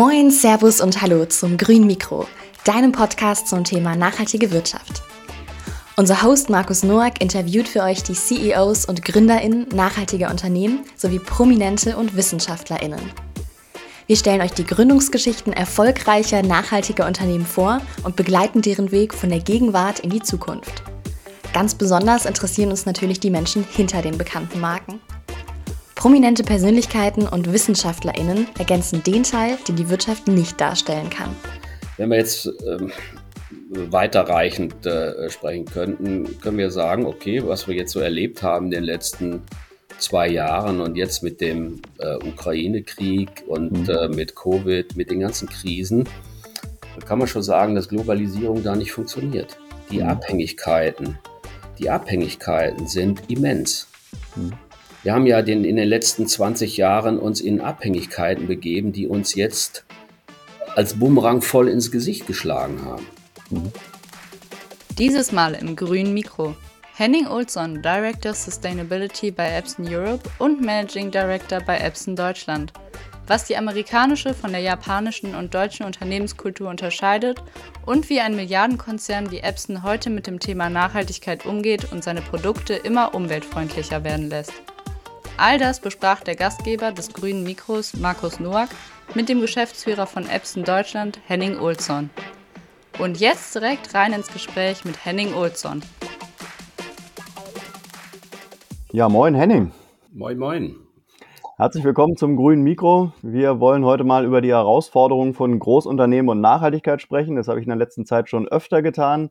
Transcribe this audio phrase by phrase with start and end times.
[0.00, 2.26] Moin, Servus und Hallo zum Grün Mikro,
[2.64, 5.02] deinem Podcast zum Thema nachhaltige Wirtschaft.
[5.94, 11.98] Unser Host Markus Noack interviewt für euch die CEOs und GründerInnen nachhaltiger Unternehmen sowie Prominente
[11.98, 13.02] und WissenschaftlerInnen.
[14.06, 19.40] Wir stellen euch die Gründungsgeschichten erfolgreicher, nachhaltiger Unternehmen vor und begleiten deren Weg von der
[19.40, 20.82] Gegenwart in die Zukunft.
[21.52, 24.98] Ganz besonders interessieren uns natürlich die Menschen hinter den bekannten Marken.
[26.00, 31.28] Prominente Persönlichkeiten und WissenschaftlerInnen ergänzen den Teil, den die Wirtschaft nicht darstellen kann.
[31.98, 32.90] Wenn wir jetzt ähm,
[33.68, 38.70] weiterreichend äh, sprechen könnten, können wir sagen, okay, was wir jetzt so erlebt haben in
[38.70, 39.42] den letzten
[39.98, 43.90] zwei Jahren und jetzt mit dem äh, Ukraine-Krieg und mhm.
[43.90, 46.08] äh, mit Covid, mit den ganzen Krisen,
[47.04, 49.58] kann man schon sagen, dass Globalisierung da nicht funktioniert.
[49.90, 50.08] Die mhm.
[50.08, 51.18] Abhängigkeiten,
[51.78, 53.86] die Abhängigkeiten sind immens.
[54.34, 54.54] Mhm.
[55.02, 59.34] Wir haben ja den, in den letzten 20 Jahren uns in Abhängigkeiten begeben, die uns
[59.34, 59.84] jetzt
[60.76, 63.06] als Bumerang voll ins Gesicht geschlagen haben.
[63.48, 63.72] Mhm.
[64.98, 66.54] Dieses Mal im grünen Mikro.
[66.94, 72.74] Henning Olsson, Director Sustainability bei Epson Europe und Managing Director bei Epson Deutschland.
[73.26, 77.42] Was die amerikanische von der japanischen und deutschen Unternehmenskultur unterscheidet
[77.86, 82.74] und wie ein Milliardenkonzern wie Epson heute mit dem Thema Nachhaltigkeit umgeht und seine Produkte
[82.74, 84.52] immer umweltfreundlicher werden lässt.
[85.42, 88.68] All das besprach der Gastgeber des grünen Mikros, Markus Noack,
[89.14, 92.10] mit dem Geschäftsführer von Epson Deutschland, Henning Olsson.
[92.98, 95.80] Und jetzt direkt rein ins Gespräch mit Henning Olsson.
[98.92, 99.72] Ja, moin Henning.
[100.12, 100.76] Moin, moin.
[101.56, 103.14] Herzlich willkommen zum grünen Mikro.
[103.22, 107.36] Wir wollen heute mal über die Herausforderungen von Großunternehmen und Nachhaltigkeit sprechen.
[107.36, 109.30] Das habe ich in der letzten Zeit schon öfter getan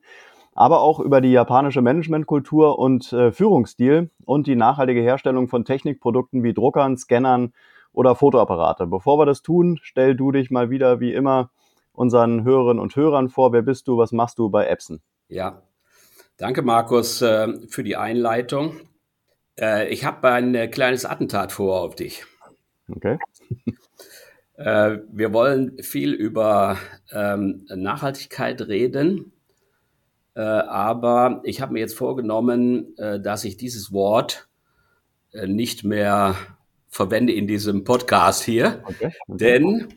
[0.54, 6.44] aber auch über die japanische Managementkultur und äh, Führungsstil und die nachhaltige Herstellung von Technikprodukten
[6.44, 7.54] wie Druckern, Scannern
[7.94, 8.88] oder Fotoapparate.
[8.88, 11.50] Bevor wir das tun, stell du dich mal wieder wie immer
[11.94, 13.52] unseren Hörerinnen und Hörern vor.
[13.54, 13.98] Wer bist du?
[13.98, 15.02] Was machst du bei Epson?
[15.28, 15.62] Ja,
[16.38, 18.74] danke Markus äh, für die Einleitung.
[19.60, 22.26] Äh, ich habe ein äh, kleines Attentat vor auf dich.
[22.92, 23.18] Okay.
[24.56, 26.76] Äh, wir wollen viel über
[27.14, 29.32] ähm, Nachhaltigkeit reden
[30.36, 34.48] äh, aber ich habe mir jetzt vorgenommen, äh, dass ich dieses Wort
[35.32, 36.36] äh, nicht mehr
[36.88, 38.84] verwende in diesem Podcast hier.
[38.86, 39.14] Okay.
[39.28, 39.94] Denn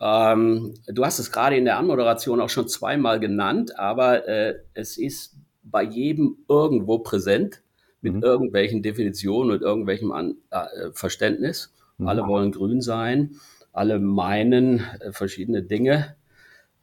[0.00, 4.98] ähm, du hast es gerade in der Anmoderation auch schon zweimal genannt, aber äh, es
[4.98, 7.62] ist bei jedem irgendwo präsent
[8.02, 8.22] mit mhm.
[8.22, 11.72] irgendwelchen Definitionen und irgendwelchem An äh, Verständnis.
[11.96, 12.08] Mhm.
[12.08, 13.36] Alle wollen grün sein,
[13.72, 16.16] alle meinen äh, verschiedene Dinge.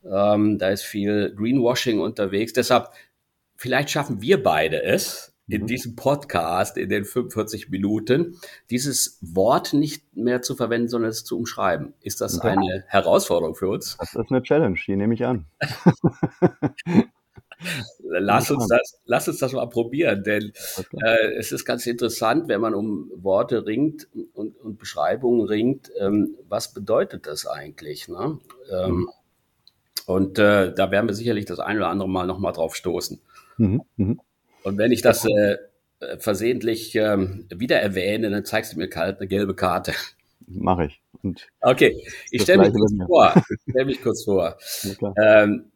[0.04, 2.54] Ähm, da ist viel Greenwashing unterwegs.
[2.54, 2.90] Deshalb,
[3.56, 5.68] vielleicht schaffen wir beide es, in mhm.
[5.68, 8.38] diesem Podcast, in den 45 Minuten,
[8.70, 11.94] dieses Wort nicht mehr zu verwenden, sondern es zu umschreiben.
[12.02, 13.98] Ist das eine Herausforderung für uns?
[14.00, 15.46] Das ist eine Challenge, die nehme ich an.
[18.02, 20.54] lass, uns das, lass uns das mal probieren, denn
[21.04, 26.38] äh, es ist ganz interessant, wenn man um Worte ringt und, und Beschreibungen ringt, ähm,
[26.48, 28.08] was bedeutet das eigentlich?
[28.08, 28.40] Ne?
[28.72, 29.10] Ähm, mhm.
[30.06, 33.20] Und äh, da werden wir sicherlich das ein oder andere Mal nochmal drauf stoßen.
[33.58, 33.82] Mhm.
[33.98, 34.20] Mhm.
[34.64, 35.58] Und wenn ich das äh,
[36.18, 39.94] versehentlich ähm, wieder erwähne, dann zeigst du mir kalt eine gelbe Karte.
[40.48, 41.02] Mache ich.
[41.24, 43.44] Und okay, ich stelle mich, kurz vor.
[43.70, 44.58] stell mich kurz vor.
[45.22, 45.72] Ähm,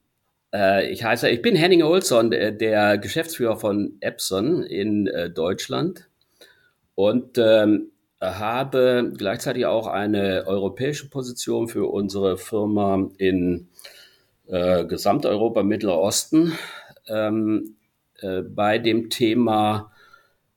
[0.54, 6.10] äh, ich heiße, ich bin Henning Olsson, der, der Geschäftsführer von Epson in äh, Deutschland
[6.96, 14.05] und ähm, habe gleichzeitig auch eine europäische Position für unsere Firma in äh,
[14.48, 16.54] Gesamteuropa, Mittlerer Osten
[17.08, 17.76] ähm,
[18.20, 19.92] äh, bei dem Thema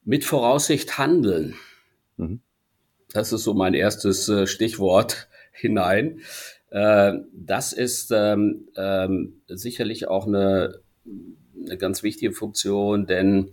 [0.04, 1.54] mit Voraussicht handeln.
[2.16, 2.41] Mhm.
[3.12, 6.21] Das ist so mein erstes äh, Stichwort hinein.
[6.71, 10.81] Äh, das ist ähm, ähm, sicherlich auch eine,
[11.65, 13.53] eine ganz wichtige Funktion, denn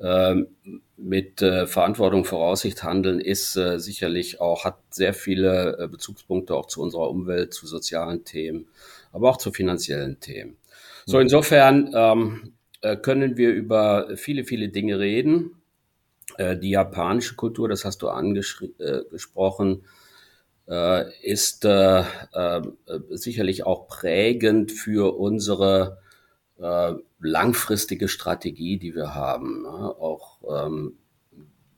[0.00, 0.48] ähm,
[0.96, 6.66] mit äh, Verantwortung, Voraussicht handeln ist äh, sicherlich auch, hat sehr viele äh, Bezugspunkte auch
[6.66, 8.68] zu unserer Umwelt, zu sozialen Themen,
[9.18, 10.56] aber auch zu finanziellen Themen.
[11.06, 11.22] So, mhm.
[11.22, 15.62] insofern ähm, äh, können wir über viele, viele Dinge reden.
[16.36, 19.84] Äh, die japanische Kultur, das hast du angesprochen,
[20.68, 21.66] äh, ist
[23.10, 25.98] sicherlich auch prägend für unsere
[27.20, 29.64] langfristige Strategie, die wir haben.
[29.64, 30.98] Auch ähm,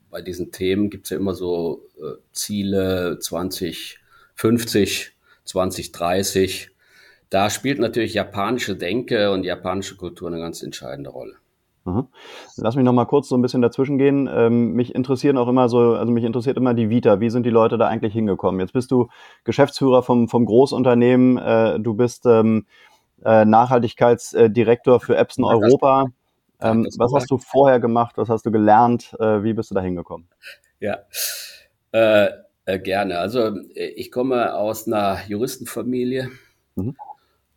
[0.08, 1.86] bei diesen Themen gibt es ja immer so
[2.32, 5.12] Ziele 2050,
[5.44, 6.70] 2030
[7.30, 11.34] da spielt natürlich japanische Denke und japanische Kultur eine ganz entscheidende Rolle.
[11.84, 12.08] Mhm.
[12.56, 14.28] Lass mich noch mal kurz so ein bisschen dazwischen gehen.
[14.32, 17.20] Ähm, mich interessieren auch immer so, also mich interessiert immer die Vita.
[17.20, 18.60] Wie sind die Leute da eigentlich hingekommen?
[18.60, 19.08] Jetzt bist du
[19.44, 21.38] Geschäftsführer vom, vom Großunternehmen.
[21.38, 22.66] Äh, du bist ähm,
[23.24, 26.06] äh, Nachhaltigkeitsdirektor für Epson ja, Europa.
[26.60, 28.18] Ähm, was hast du vorher gemacht?
[28.18, 29.16] Was hast du gelernt?
[29.18, 30.28] Äh, wie bist du da hingekommen?
[30.80, 30.98] Ja,
[31.92, 32.28] äh,
[32.66, 33.18] äh, gerne.
[33.18, 36.28] Also äh, ich komme aus einer Juristenfamilie.
[36.74, 36.94] Mhm.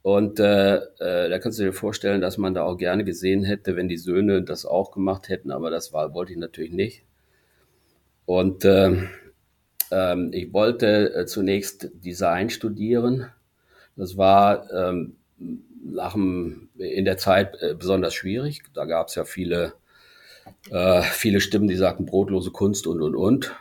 [0.04, 3.78] Und äh, äh, da kannst du dir vorstellen, dass man da auch gerne gesehen hätte,
[3.78, 7.04] wenn die Söhne das auch gemacht hätten, aber das war, wollte ich natürlich nicht.
[8.26, 8.92] Und äh,
[9.92, 13.28] äh, ich wollte äh, zunächst Design studieren.
[13.96, 15.16] Das war ähm,
[15.86, 18.64] nach dem, in der Zeit äh, besonders schwierig.
[18.74, 19.74] Da gab es ja viele,
[20.70, 23.56] äh, viele Stimmen, die sagten brotlose Kunst und und und.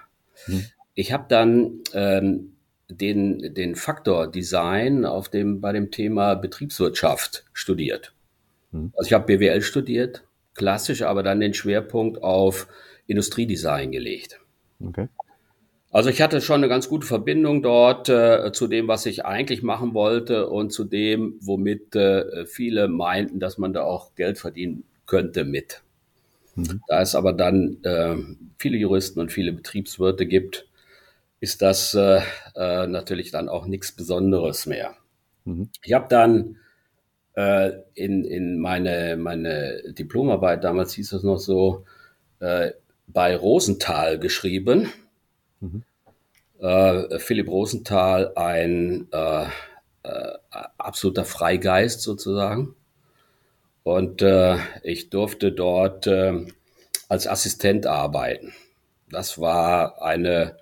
[0.49, 0.67] Mhm.
[0.95, 2.52] Ich habe dann ähm,
[2.97, 8.15] den, den Faktor Design auf dem, bei dem Thema Betriebswirtschaft studiert.
[8.73, 8.93] Mhm.
[8.97, 10.25] Also ich habe BWL studiert,
[10.55, 12.69] klassisch, aber dann den Schwerpunkt auf
[13.07, 14.41] Industriedesign gelegt.
[14.85, 15.09] Okay.
[15.91, 19.63] Also ich hatte schon eine ganz gute Verbindung dort äh, zu dem, was ich eigentlich
[19.63, 24.85] machen wollte und zu dem, womit äh, viele meinten, dass man da auch Geld verdienen
[25.05, 25.83] könnte mit.
[26.55, 26.81] Mhm.
[26.89, 28.17] Da es aber dann äh,
[28.57, 30.67] viele Juristen und viele Betriebswirte gibt,
[31.43, 32.21] ist das äh,
[32.55, 34.95] äh, natürlich dann auch nichts Besonderes mehr.
[35.45, 35.71] Mhm.
[35.83, 36.59] Ich habe dann
[37.35, 41.85] äh, in, in meine, meine Diplomarbeit, damals hieß es noch so,
[42.39, 42.71] äh,
[43.09, 44.93] bei Rosenthal geschrieben.
[45.59, 45.83] Mhm.
[46.61, 49.47] Äh, Philipp Rosenthal, ein äh,
[50.05, 50.33] äh,
[50.79, 52.77] absoluter Freigeist sozusagen.
[53.83, 56.47] Und äh, ich durfte dort äh,
[57.09, 58.53] als Assistent arbeiten.
[59.11, 60.62] Das war eine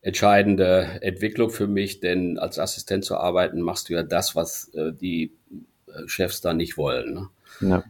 [0.00, 4.92] entscheidende Entwicklung für mich, denn als Assistent zu arbeiten, machst du ja das, was äh,
[4.92, 5.32] die
[5.86, 7.14] äh, Chefs da nicht wollen.
[7.60, 7.68] Ne?
[7.68, 7.84] Ja.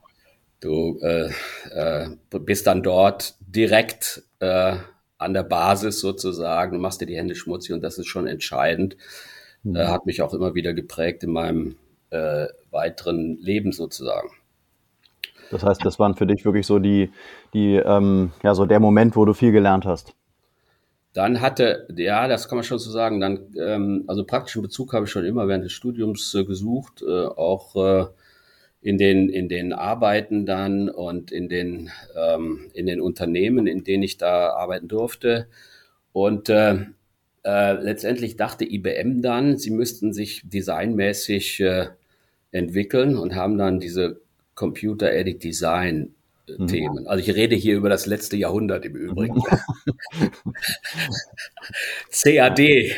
[0.61, 1.31] Du äh,
[1.71, 4.77] äh, bist dann dort direkt äh,
[5.19, 8.97] an der Basis sozusagen, du machst dir die Hände schmutzig und das ist schon entscheidend.
[9.63, 9.77] Mhm.
[9.77, 11.77] Äh, hat mich auch immer wieder geprägt in meinem
[12.11, 14.31] äh, weiteren Leben sozusagen.
[15.51, 17.11] Das heißt, das waren für dich wirklich so die,
[17.55, 20.15] die ähm, ja, so der Moment, wo du viel gelernt hast.
[21.13, 25.07] Dann hatte, ja, das kann man schon so sagen, dann, ähm, also praktischen Bezug habe
[25.07, 28.07] ich schon immer während des Studiums äh, gesucht, äh, auch äh,
[28.81, 34.03] in den, in den Arbeiten dann und in den, ähm, in den Unternehmen, in denen
[34.03, 35.49] ich da arbeiten durfte.
[36.13, 36.87] Und äh,
[37.45, 41.87] äh, letztendlich dachte IBM dann, sie müssten sich designmäßig äh,
[42.53, 44.21] entwickeln und haben dann diese
[44.55, 46.15] Computer Aided Design.
[46.67, 47.07] Themen.
[47.07, 49.43] Also ich rede hier über das letzte Jahrhundert im Übrigen.
[52.11, 52.95] CAD.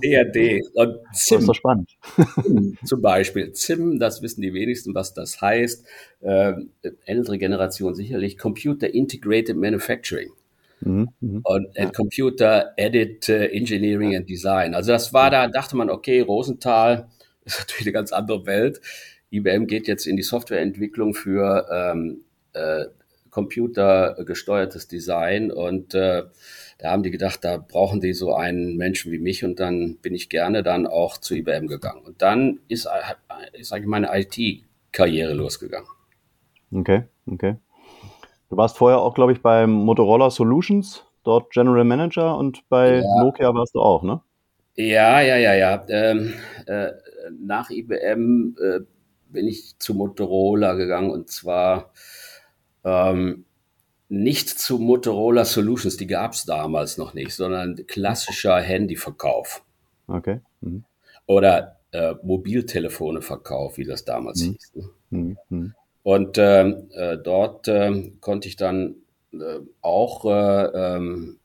[0.00, 0.60] CAD.
[0.74, 1.36] Und ZIM.
[1.36, 1.90] Das ist doch spannend.
[2.84, 3.52] Zum Beispiel.
[3.52, 5.86] ZIM, das wissen die wenigsten, was das heißt.
[6.20, 6.54] Äh,
[7.04, 8.38] ältere Generation sicherlich.
[8.38, 10.30] Computer Integrated Manufacturing.
[10.84, 11.40] Mhm, mh.
[11.44, 11.90] Und ja.
[11.90, 14.74] Computer Edit uh, Engineering and Design.
[14.74, 17.08] Also das war da, dachte man, okay, Rosenthal
[17.44, 18.80] ist natürlich eine ganz andere Welt.
[19.32, 22.84] IBM geht jetzt in die Softwareentwicklung für ähm, äh,
[23.30, 26.24] computergesteuertes Design und äh,
[26.78, 30.14] da haben die gedacht, da brauchen die so einen Menschen wie mich und dann bin
[30.14, 32.02] ich gerne dann auch zu IBM gegangen.
[32.04, 32.88] Und dann ist,
[33.52, 35.88] ist eigentlich meine IT-Karriere losgegangen.
[36.74, 37.56] Okay, okay.
[38.50, 43.22] Du warst vorher auch, glaube ich, bei Motorola Solutions, dort General Manager und bei ja.
[43.22, 44.20] Nokia warst du auch, ne?
[44.74, 45.84] Ja, ja, ja, ja.
[45.88, 46.34] Ähm,
[46.66, 46.90] äh,
[47.38, 48.80] nach IBM äh,
[49.32, 51.92] bin ich zu Motorola gegangen und zwar
[52.84, 53.44] ähm,
[54.08, 59.64] nicht zu Motorola Solutions, die gab es damals noch nicht, sondern klassischer Handyverkauf.
[60.06, 60.40] Okay.
[60.60, 60.84] Mhm.
[61.26, 64.52] Oder äh, Mobiltelefoneverkauf, wie das damals mhm.
[64.52, 64.72] hieß.
[64.74, 64.90] Ne?
[65.10, 65.36] Mhm.
[65.48, 65.74] mhm.
[66.04, 68.96] Und ähm, äh, dort äh, konnte ich dann
[69.32, 70.64] äh, auch äh,
[70.96, 71.38] ähm,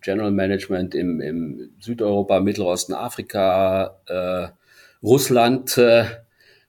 [0.00, 4.48] General Management im, im Südeuropa, Mittelosten, Afrika, äh,
[5.02, 5.78] Russland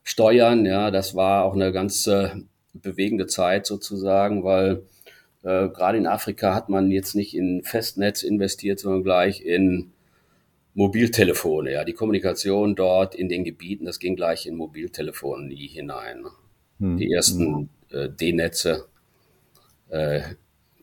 [0.04, 0.66] steuern.
[0.66, 2.30] Ja, das war auch eine ganz äh,
[2.74, 4.84] bewegende Zeit sozusagen, weil
[5.44, 9.92] äh, gerade in Afrika hat man jetzt nicht in Festnetz investiert, sondern gleich in
[10.74, 11.72] Mobiltelefone.
[11.72, 16.22] Ja, die Kommunikation dort in den Gebieten, das ging gleich in Mobiltelefonie hinein.
[16.22, 16.30] Ne?
[16.80, 16.98] Hm.
[16.98, 18.88] Die ersten äh, D-Netze,
[19.90, 20.22] äh,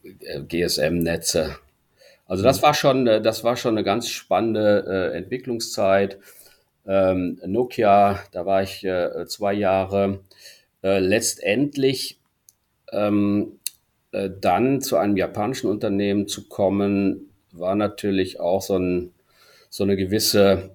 [0.02, 1.56] äh GSM-Netze.
[2.26, 2.62] Also das hm.
[2.62, 6.18] war schon, äh, das war schon eine ganz spannende äh, Entwicklungszeit
[6.90, 10.24] ähm, Nokia, da war ich äh, zwei Jahre.
[10.82, 12.18] Äh, letztendlich
[12.90, 13.60] ähm,
[14.10, 19.12] äh, dann zu einem japanischen Unternehmen zu kommen, war natürlich auch so, ein,
[19.68, 20.70] so eine gewisse,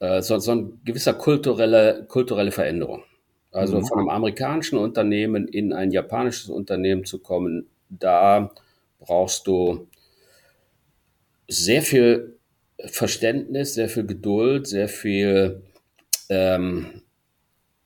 [0.00, 3.02] äh, so, so ein gewisser kulturelle, kulturelle Veränderung.
[3.52, 3.86] Also mhm.
[3.86, 8.50] von einem amerikanischen Unternehmen in ein japanisches Unternehmen zu kommen, da
[9.00, 9.86] brauchst du
[11.48, 12.35] sehr viel
[12.84, 15.62] Verständnis, sehr viel Geduld, sehr viel
[16.28, 17.02] ähm,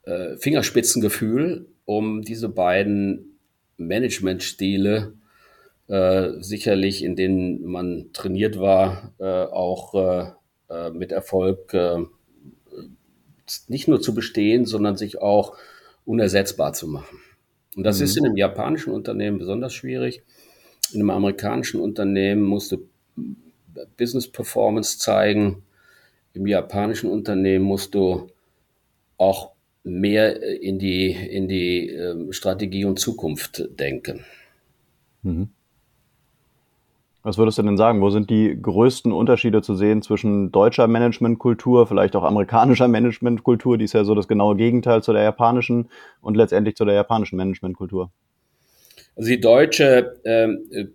[0.03, 3.39] äh, Fingerspitzengefühl, um diese beiden
[3.77, 5.15] Managementstile
[5.89, 10.31] äh, sicherlich, in denen man trainiert war, äh, auch äh,
[10.69, 12.05] äh, mit Erfolg äh,
[13.69, 15.57] nicht nur zu bestehen, sondern sich auch
[16.05, 17.19] unersetzbar zu machen.
[17.77, 18.05] Und das mhm.
[18.05, 20.23] ist in einem japanischen Unternehmen besonders schwierig.
[20.93, 22.89] In einem amerikanischen Unternehmen musst du
[23.97, 25.63] Business Performance zeigen.
[26.33, 28.29] Im japanischen Unternehmen musst du
[29.17, 34.25] auch mehr in die, in die ähm, Strategie und Zukunft denken.
[35.23, 35.51] Mhm.
[37.23, 38.01] Was würdest du denn sagen?
[38.01, 43.85] Wo sind die größten Unterschiede zu sehen zwischen deutscher Managementkultur, vielleicht auch amerikanischer Managementkultur, die
[43.85, 45.91] ist ja so das genaue Gegenteil zu der japanischen
[46.23, 48.11] und letztendlich zu der japanischen Managementkultur?
[49.17, 50.87] Also die deutsche ähm, äh,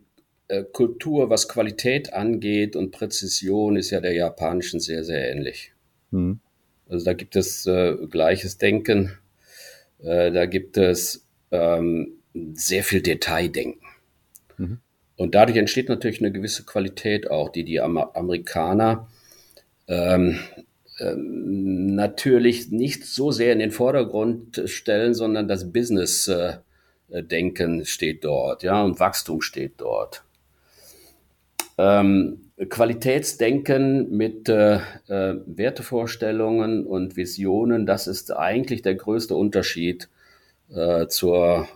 [0.74, 5.74] Kultur, was Qualität angeht und Präzision, ist ja der japanischen sehr, sehr ähnlich.
[6.12, 6.40] Mhm.
[6.88, 9.18] Also da gibt es äh, gleiches Denken,
[10.04, 12.14] äh, da gibt es ähm,
[12.54, 13.88] sehr viel Detaildenken.
[14.58, 14.80] Mhm.
[15.18, 19.08] Und dadurch entsteht natürlich eine gewisse Qualität auch, die die Amerikaner
[19.88, 20.40] ähm,
[21.00, 28.64] ähm, natürlich nicht so sehr in den Vordergrund stellen, sondern das Business-Denken äh, steht dort,
[28.64, 30.25] ja, und Wachstum steht dort.
[31.78, 34.76] Ähm, Qualitätsdenken mit äh,
[35.08, 40.10] äh, Wertevorstellungen und Visionen, das ist eigentlich der größte Unterschied
[40.74, 41.68] äh, zur,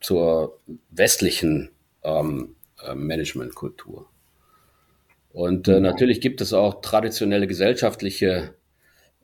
[0.00, 0.58] zur
[0.90, 1.70] westlichen
[2.02, 4.06] ähm, äh, Managementkultur.
[5.32, 8.54] Und äh, natürlich gibt es auch traditionelle gesellschaftliche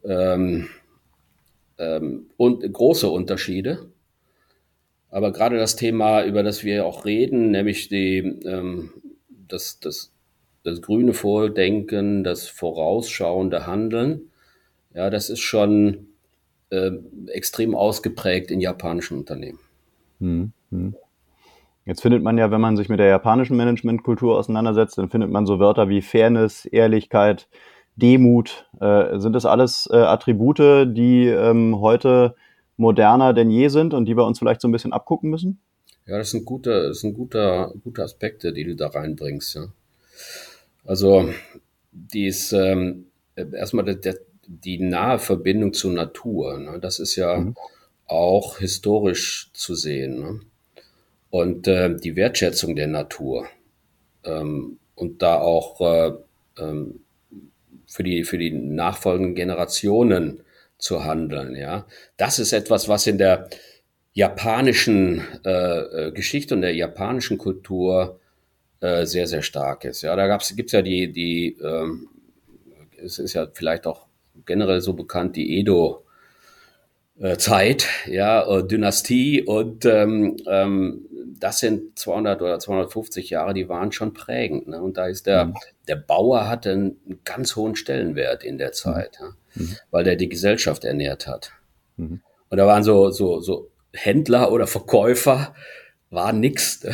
[0.04, 0.68] ähm,
[1.78, 3.90] ähm, und große Unterschiede.
[5.10, 8.92] Aber gerade das Thema, über das wir auch reden, nämlich die, ähm,
[9.48, 10.12] das, das,
[10.62, 14.30] das grüne Vordenken, das vorausschauende Handeln,
[14.94, 16.08] ja, das ist schon
[16.70, 16.90] äh,
[17.28, 19.58] extrem ausgeprägt in japanischen Unternehmen.
[20.20, 20.94] Hm, hm.
[21.84, 25.46] Jetzt findet man ja, wenn man sich mit der japanischen Managementkultur auseinandersetzt, dann findet man
[25.46, 27.48] so Wörter wie Fairness, Ehrlichkeit,
[27.94, 28.68] Demut.
[28.80, 32.34] Äh, sind das alles äh, Attribute, die ähm, heute
[32.76, 35.60] moderner denn je sind und die wir uns vielleicht so ein bisschen abgucken müssen?
[36.06, 39.56] Ja, das sind gute, das sind gute, gute Aspekte, die du da reinbringst.
[39.56, 39.68] Ja.
[40.84, 41.28] Also
[41.90, 46.58] die ist ähm, erstmal der, der, die nahe Verbindung zur Natur.
[46.58, 46.78] Ne?
[46.80, 47.56] Das ist ja mhm.
[48.06, 50.20] auch historisch zu sehen.
[50.20, 50.40] Ne?
[51.30, 53.46] und äh, die Wertschätzung der Natur
[54.24, 56.12] ähm, und da auch äh,
[56.58, 57.00] ähm,
[57.86, 60.40] für die für die nachfolgenden Generationen
[60.78, 61.54] zu handeln.
[61.54, 61.86] Ja,
[62.16, 63.48] das ist etwas, was in der
[64.16, 68.18] japanischen äh, äh Geschichte und der japanischen Kultur
[68.80, 70.00] äh, sehr sehr stark ist.
[70.00, 72.08] Ja, da gab's gibt's ja die die ähm,
[72.96, 74.06] es ist ja vielleicht auch
[74.46, 76.06] generell so bekannt die Edo
[77.20, 81.06] äh, Zeit, ja, äh, Dynastie und ähm, ähm,
[81.38, 84.68] das sind 200 oder 250 Jahre, die waren schon prägend.
[84.68, 84.80] Ne?
[84.80, 85.54] Und da ist der, mhm.
[85.88, 89.18] der Bauer hatte einen ganz hohen Stellenwert in der Zeit,
[89.54, 89.66] mhm.
[89.66, 89.76] ja?
[89.90, 91.52] weil der die Gesellschaft ernährt hat.
[91.98, 92.20] Mhm.
[92.48, 95.54] Und da waren so, so, so Händler oder Verkäufer,
[96.10, 96.86] war nix,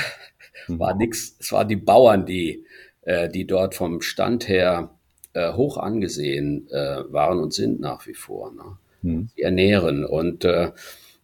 [0.68, 0.78] mhm.
[0.78, 1.36] war nix.
[1.38, 2.64] Es waren die Bauern, die,
[3.02, 4.90] äh, die dort vom Stand her
[5.34, 8.52] äh, hoch angesehen äh, waren und sind nach wie vor.
[8.52, 8.78] Ne?
[9.02, 9.28] Mhm.
[9.34, 10.72] Sie ernähren und äh,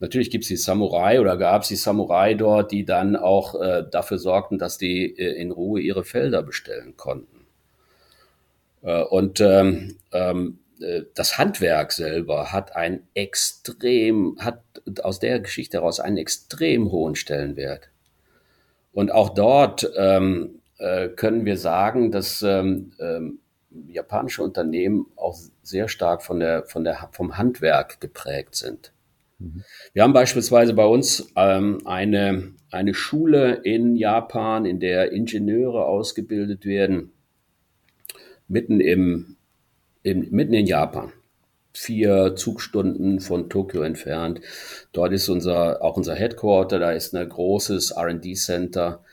[0.01, 3.85] Natürlich gibt es die Samurai oder gab es die Samurai dort, die dann auch äh,
[3.91, 7.47] dafür sorgten, dass die äh, in Ruhe ihre Felder bestellen konnten.
[8.83, 14.63] Äh, und ähm, ähm, äh, das Handwerk selber hat ein extrem, hat
[15.05, 17.89] aus der Geschichte heraus einen extrem hohen Stellenwert.
[18.93, 23.39] Und auch dort ähm, äh, können wir sagen, dass ähm, ähm,
[23.89, 28.93] japanische Unternehmen auch sehr stark von der, von der, vom Handwerk geprägt sind.
[29.39, 29.63] Mhm.
[29.93, 36.65] Wir haben beispielsweise bei uns ähm, eine, eine Schule in Japan, in der Ingenieure ausgebildet
[36.65, 37.13] werden,
[38.49, 39.37] mitten, im,
[40.03, 41.13] im, mitten in Japan.
[41.81, 44.41] Vier Zugstunden von Tokio entfernt.
[44.93, 49.05] Dort ist unser, auch unser Headquarter, da ist ein großes RD-Center,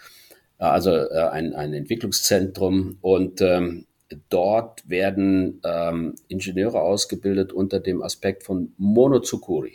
[0.57, 2.97] also äh, ein, ein Entwicklungszentrum.
[3.01, 3.85] Und ähm,
[4.29, 9.73] dort werden ähm, Ingenieure ausgebildet unter dem Aspekt von Monozukuri.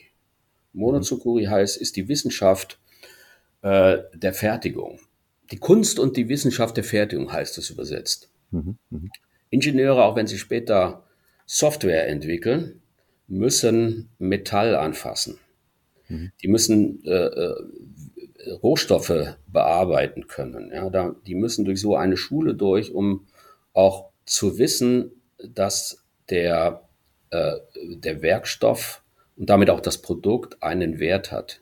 [0.72, 2.80] Monozukuri heißt, ist die Wissenschaft
[3.62, 4.98] äh, der Fertigung.
[5.52, 8.30] Die Kunst und die Wissenschaft der Fertigung heißt es übersetzt.
[8.50, 9.10] Mhm, mh.
[9.50, 11.04] Ingenieure, auch wenn sie später
[11.52, 12.80] Software entwickeln,
[13.26, 15.40] müssen Metall anfassen.
[16.06, 16.30] Mhm.
[16.40, 17.54] Die müssen äh, äh,
[18.62, 20.70] Rohstoffe bearbeiten können.
[20.72, 23.26] Ja, da, die müssen durch so eine Schule durch, um
[23.72, 25.10] auch zu wissen,
[25.42, 26.82] dass der,
[27.30, 27.56] äh,
[27.96, 29.02] der Werkstoff
[29.36, 31.58] und damit auch das Produkt einen Wert hat.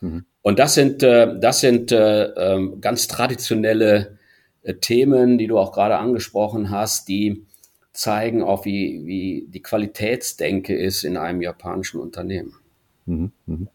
[0.00, 0.24] Mhm.
[0.40, 4.16] Und das sind, äh, das sind äh, ähm, ganz traditionelle
[4.62, 7.44] äh, Themen, die du auch gerade angesprochen hast, die
[7.92, 12.54] zeigen auch, wie, wie die Qualitätsdenke ist in einem japanischen Unternehmen.
[13.06, 13.32] Mhm.
[13.46, 13.68] Mhm.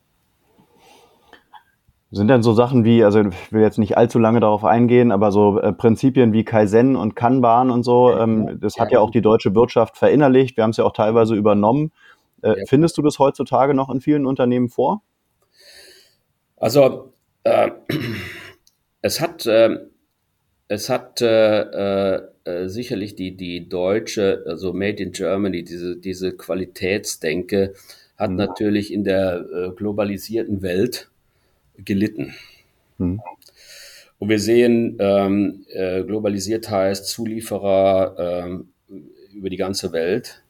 [2.11, 5.31] Sind denn so Sachen wie, also ich will jetzt nicht allzu lange darauf eingehen, aber
[5.31, 9.23] so äh, Prinzipien wie Kaizen und Kanban und so, ähm, das hat ja auch die
[9.23, 10.55] deutsche Wirtschaft verinnerlicht.
[10.55, 11.91] Wir haben es ja auch teilweise übernommen.
[12.43, 15.01] Äh, findest du das heutzutage noch in vielen Unternehmen vor?
[16.57, 17.13] Also
[17.45, 17.71] äh,
[19.01, 19.79] es hat, äh,
[20.67, 27.73] es hat äh, äh, sicherlich die, die deutsche, also Made in Germany, diese, diese Qualitätsdenke
[28.17, 28.37] hat mhm.
[28.37, 31.09] natürlich in der globalisierten Welt
[31.77, 32.33] gelitten.
[32.97, 33.21] Mhm.
[34.19, 38.69] Und wir sehen, ähm, äh, globalisiert heißt Zulieferer ähm,
[39.33, 40.43] über die ganze Welt.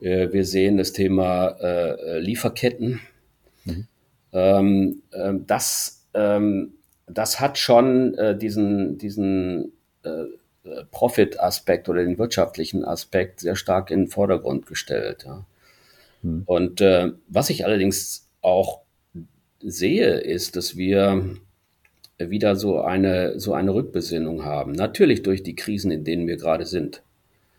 [0.00, 3.00] Äh, wir sehen das Thema äh, Lieferketten.
[3.64, 3.86] Mhm.
[4.32, 6.74] Ähm, ähm das, ähm,
[7.12, 10.24] das hat schon äh, diesen, diesen äh,
[10.90, 15.24] Profit-Aspekt oder den wirtschaftlichen Aspekt sehr stark in den Vordergrund gestellt.
[15.26, 15.44] Ja.
[16.22, 16.42] Mhm.
[16.46, 18.80] Und äh, was ich allerdings auch
[19.62, 21.36] sehe, ist, dass wir
[22.18, 24.72] wieder so eine, so eine Rückbesinnung haben.
[24.72, 27.02] Natürlich durch die Krisen, in denen wir gerade sind.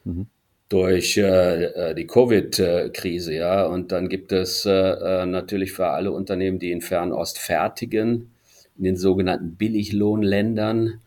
[0.04, 0.28] Mhm.
[0.70, 3.66] Durch äh, äh die Covid-Krise, ja.
[3.66, 8.32] Und dann gibt es äh, äh, natürlich für alle Unternehmen, die in Fernost fertigen,
[8.78, 11.02] in den sogenannten Billiglohnländern,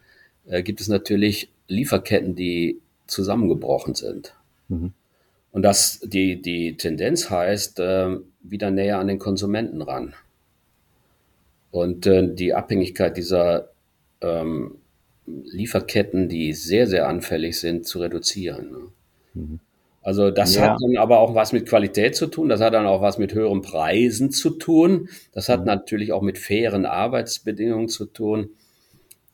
[0.46, 4.34] äh, gibt es natürlich Lieferketten, die zusammengebrochen sind.
[4.68, 4.92] Mhm.
[5.52, 10.14] Und das, die, die Tendenz heißt, äh, wieder näher an den Konsumenten ran
[11.70, 13.70] und äh, die Abhängigkeit dieser
[14.20, 14.76] ähm,
[15.26, 18.70] Lieferketten, die sehr, sehr anfällig sind, zu reduzieren.
[18.70, 18.78] Ne?
[19.34, 19.60] Mhm.
[20.04, 20.62] Also das ja.
[20.62, 23.32] hat dann aber auch was mit Qualität zu tun, das hat dann auch was mit
[23.32, 25.66] höheren Preisen zu tun, das hat mhm.
[25.66, 28.50] natürlich auch mit fairen Arbeitsbedingungen zu tun.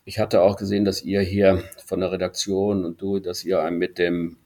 [0.05, 3.99] Ich hatte auch gesehen, dass ihr hier von der Redaktion und du, dass ihr mit
[3.99, 4.37] dem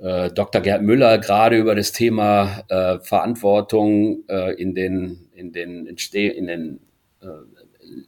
[0.00, 0.62] äh, Dr.
[0.62, 6.80] Gerd Müller gerade über das Thema äh, Verantwortung äh, in den in den in den
[7.20, 7.26] äh,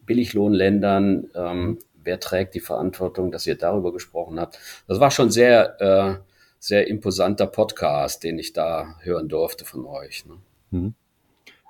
[0.07, 4.59] Billiglohnländern, ähm, wer trägt die Verantwortung, dass ihr darüber gesprochen habt.
[4.87, 6.28] Das war schon sehr, äh,
[6.59, 10.25] sehr imposanter Podcast, den ich da hören durfte von euch.
[10.27, 10.35] Ne?
[10.71, 10.94] Mhm.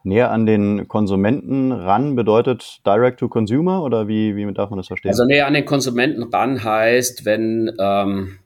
[0.04, 4.86] Näher an den Konsumenten ran bedeutet Direct to Consumer oder wie, wie darf man das
[4.86, 5.10] verstehen?
[5.10, 8.38] Also näher an den Konsumenten ran heißt, wenn ähm,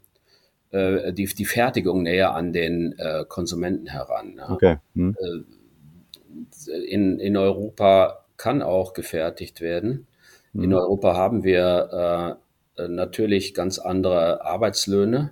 [0.70, 4.36] äh, die, die Fertigung näher an den äh, Konsumenten heran.
[4.38, 4.50] Ja.
[4.50, 4.76] Okay.
[4.94, 5.14] Hm.
[5.20, 10.06] Äh, in, in Europa kann auch gefertigt werden.
[10.52, 10.64] Mhm.
[10.64, 12.38] In Europa haben wir
[12.76, 15.30] äh, natürlich ganz andere Arbeitslöhne,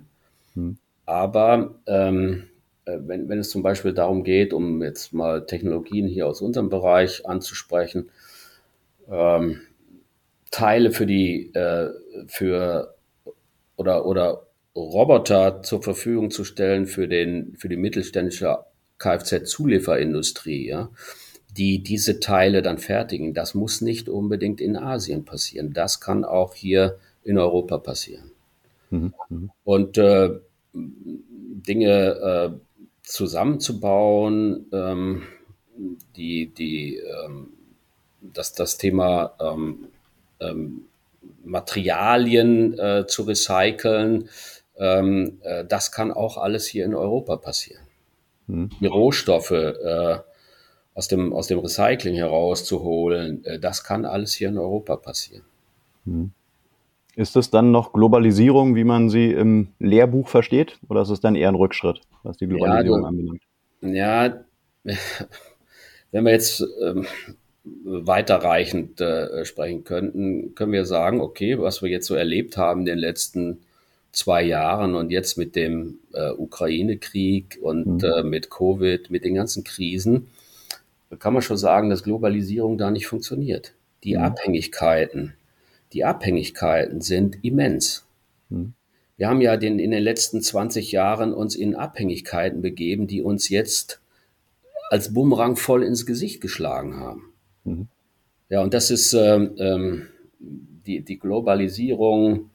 [0.55, 0.77] mhm.
[1.05, 2.47] Aber ähm,
[2.85, 6.69] äh, wenn, wenn es zum Beispiel darum geht, um jetzt mal Technologien hier aus unserem
[6.69, 8.09] Bereich anzusprechen,
[9.09, 9.61] ähm,
[10.51, 11.89] Teile für die äh,
[12.27, 12.95] für
[13.77, 18.59] oder oder Roboter zur Verfügung zu stellen für den für die mittelständische
[18.99, 20.89] Kfz-Zulieferindustrie, ja,
[21.57, 23.33] die diese Teile dann fertigen.
[23.33, 25.73] Das muss nicht unbedingt in Asien passieren.
[25.73, 28.31] Das kann auch hier in Europa passieren.
[28.89, 29.13] Mhm.
[29.29, 29.51] mhm.
[29.63, 30.39] Und äh,
[30.73, 32.51] Dinge äh,
[33.03, 35.23] zusammenzubauen, ähm,
[36.15, 37.49] die, die, ähm,
[38.21, 39.87] das, das Thema ähm,
[40.39, 40.85] ähm
[41.43, 44.29] Materialien äh, zu recyceln,
[44.77, 47.83] ähm, äh, das kann auch alles hier in Europa passieren.
[48.47, 50.19] Die Rohstoffe, äh,
[50.93, 53.43] aus dem, aus dem Recycling herauszuholen.
[53.45, 55.43] Äh, das kann alles hier in Europa passieren.
[56.05, 56.31] Hm.
[57.15, 60.79] Ist das dann noch Globalisierung, wie man sie im Lehrbuch versteht?
[60.87, 63.41] Oder ist es dann eher ein Rückschritt, was die Globalisierung ja, anbelangt?
[63.81, 64.43] Ja,
[66.11, 67.05] wenn wir jetzt ähm,
[67.63, 72.85] weiterreichend äh, sprechen könnten, können wir sagen, okay, was wir jetzt so erlebt haben in
[72.85, 73.59] den letzten
[74.11, 78.03] zwei Jahren und jetzt mit dem äh, Ukraine-Krieg und mhm.
[78.03, 80.27] äh, mit Covid, mit den ganzen Krisen,
[81.19, 83.73] kann man schon sagen, dass Globalisierung da nicht funktioniert.
[84.03, 84.23] Die mhm.
[84.23, 85.33] Abhängigkeiten,
[85.93, 88.05] die Abhängigkeiten sind immens.
[88.49, 88.73] Mhm.
[89.17, 93.49] Wir haben ja den, in den letzten 20 Jahren uns in Abhängigkeiten begeben, die uns
[93.49, 94.01] jetzt
[94.89, 97.33] als Bumerang voll ins Gesicht geschlagen haben.
[97.63, 97.87] Mhm.
[98.49, 100.07] Ja, und das ist ähm, ähm,
[100.39, 102.49] die, die Globalisierung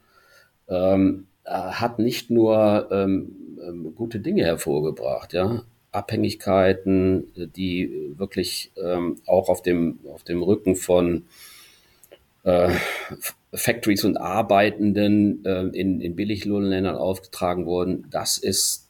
[0.68, 9.48] ähm, hat nicht nur ähm, ähm, gute Dinge hervorgebracht, ja, Abhängigkeiten, die wirklich ähm, auch
[9.48, 11.24] auf dem, auf dem Rücken von
[12.46, 12.70] äh,
[13.52, 18.88] Factories und Arbeitenden äh, in, in Billiglohnländern aufgetragen wurden, das ist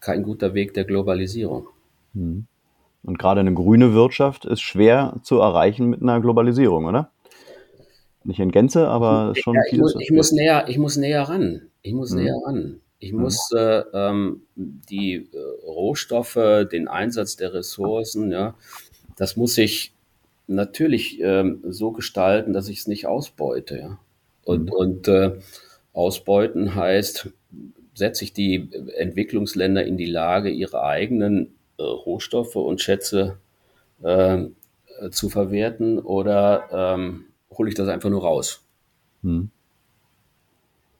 [0.00, 1.68] kein guter Weg der Globalisierung.
[2.14, 2.46] Hm.
[3.04, 7.12] Und gerade eine grüne Wirtschaft ist schwer zu erreichen mit einer Globalisierung, oder?
[8.24, 11.62] Nicht in Gänze, aber schon ja, ich, muss, ich muss näher, ich muss näher ran.
[11.82, 12.22] Ich muss mhm.
[12.22, 12.80] näher ran.
[12.98, 13.20] Ich mhm.
[13.20, 18.56] muss äh, ähm, die äh, Rohstoffe, den Einsatz der Ressourcen, ja,
[19.16, 19.95] das muss ich
[20.46, 23.78] natürlich ähm, so gestalten, dass ich es nicht ausbeute.
[23.78, 23.98] Ja.
[24.44, 24.72] Und, mhm.
[24.72, 25.32] und äh,
[25.92, 27.30] ausbeuten heißt,
[27.94, 33.38] setze ich die Entwicklungsländer in die Lage, ihre eigenen äh, Rohstoffe und Schätze
[34.02, 34.44] äh,
[35.10, 38.62] zu verwerten oder ähm, hole ich das einfach nur raus?
[39.22, 39.50] Mhm.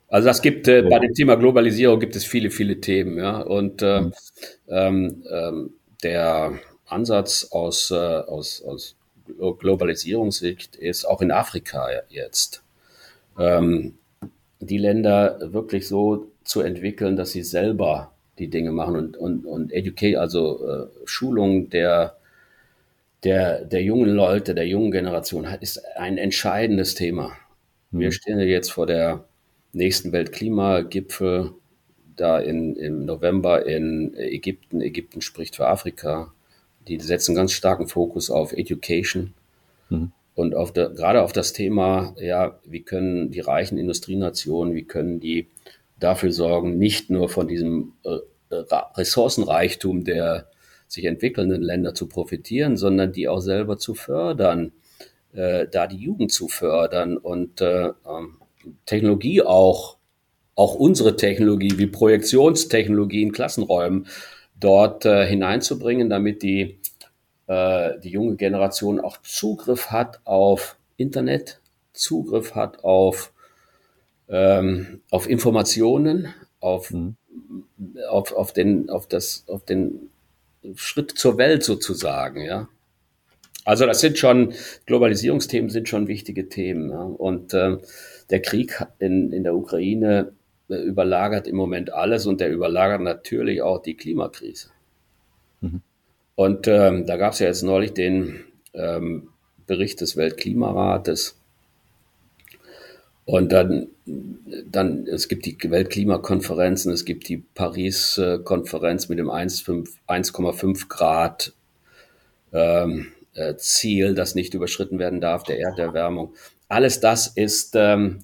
[0.09, 3.40] Also das gibt äh, bei dem Thema Globalisierung gibt es viele, viele Themen, ja.
[3.40, 4.12] Und äh, mhm.
[4.68, 5.70] ähm, ähm,
[6.02, 8.95] der Ansatz aus, äh, aus, aus
[9.58, 12.62] Globalisierungssicht ist auch in Afrika jetzt,
[13.38, 13.98] ähm,
[14.60, 19.72] die Länder wirklich so zu entwickeln, dass sie selber die Dinge machen und, und, und
[19.72, 22.16] Educate, also äh, Schulung der,
[23.24, 27.32] der, der jungen Leute, der jungen Generation, ist ein entscheidendes Thema.
[27.90, 28.12] Wir mhm.
[28.12, 29.24] stehen ja jetzt vor der
[29.72, 31.52] nächsten Weltklimagipfel
[32.16, 34.80] da in, im November in Ägypten.
[34.80, 36.32] Ägypten spricht für Afrika.
[36.88, 39.35] Die setzen ganz starken Fokus auf Education
[39.88, 40.12] mhm.
[40.35, 45.20] und auf der, gerade auf das Thema, ja, wie können die reichen Industrienationen, wie können
[45.20, 45.49] die
[45.99, 48.18] dafür sorgen, nicht nur von diesem äh,
[48.51, 50.49] Ressourcenreichtum der
[50.88, 54.72] sich entwickelnden Länder zu profitieren, sondern die auch selber zu fördern,
[55.33, 58.38] äh, da die Jugend zu fördern und äh, ähm,
[58.87, 59.96] Technologie auch,
[60.55, 64.07] auch unsere Technologie wie Projektionstechnologie in Klassenräumen
[64.58, 66.78] dort äh, hineinzubringen, damit die,
[67.46, 71.60] äh, die junge Generation auch Zugriff hat auf Internet,
[71.92, 73.32] Zugriff hat auf,
[74.28, 77.16] ähm, auf Informationen, auf, mhm.
[78.08, 80.10] auf, auf, den, auf, das, auf den
[80.74, 82.68] Schritt zur Welt sozusagen, ja.
[83.66, 84.54] Also das sind schon,
[84.86, 86.90] Globalisierungsthemen sind schon wichtige Themen.
[86.90, 87.02] Ja?
[87.02, 87.78] Und äh,
[88.30, 90.32] der Krieg in, in der Ukraine
[90.68, 94.68] überlagert im Moment alles und der überlagert natürlich auch die Klimakrise.
[95.61, 95.83] Mhm.
[96.35, 99.29] Und ähm, da gab es ja jetzt neulich den ähm,
[99.66, 101.38] Bericht des Weltklimarates.
[103.24, 103.88] Und dann,
[104.70, 111.52] dann, es gibt die Weltklimakonferenzen, es gibt die Paris-Konferenz mit dem 1,5 Grad
[112.52, 116.35] ähm, äh, Ziel, das nicht überschritten werden darf, der Erderwärmung
[116.68, 118.20] alles das ist, ähm,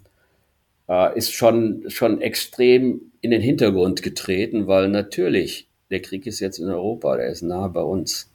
[0.92, 6.58] äh, ist schon, schon extrem in den Hintergrund getreten, weil natürlich der Krieg ist jetzt
[6.58, 8.30] in Europa, der ist nah bei uns.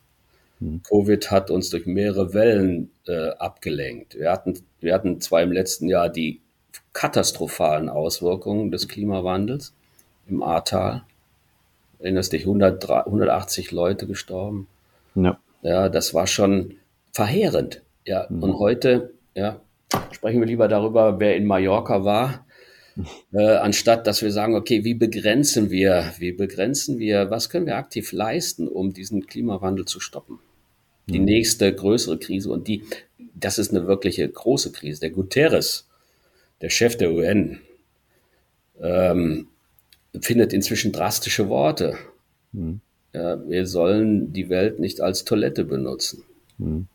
[0.60, 0.82] Mhm.
[0.84, 4.18] Covid hat uns durch mehrere Wellen äh, abgelenkt.
[4.18, 6.42] Wir hatten, wir hatten zwar im letzten Jahr die
[6.94, 9.76] katastrophalen Auswirkungen des Klimawandels
[10.28, 11.04] im Ahrtal.
[12.00, 14.68] Erinnerst dich, 100, 180 Leute gestorben.
[15.14, 15.40] Ja.
[15.62, 16.76] ja, das war schon
[17.12, 17.84] verheerend.
[18.06, 18.42] Ja, mhm.
[18.42, 19.60] und heute, ja,
[20.12, 22.47] sprechen wir lieber darüber, wer in Mallorca war,
[23.34, 27.78] äh, anstatt dass wir sagen, okay, wie begrenzen wir, wie begrenzen wir, was können wir
[27.78, 30.40] aktiv leisten, um diesen Klimawandel zu stoppen?
[31.08, 31.26] Die mhm.
[31.26, 32.84] nächste größere Krise und die,
[33.34, 35.00] das ist eine wirkliche große Krise.
[35.02, 35.88] Der Guterres,
[36.62, 37.60] der Chef der UN,
[38.82, 39.48] ähm,
[40.22, 41.98] findet inzwischen drastische Worte.
[42.52, 42.82] Mhm.
[43.14, 46.24] Ja, wir sollen die Welt nicht als Toilette benutzen.
[46.58, 46.88] Mhm.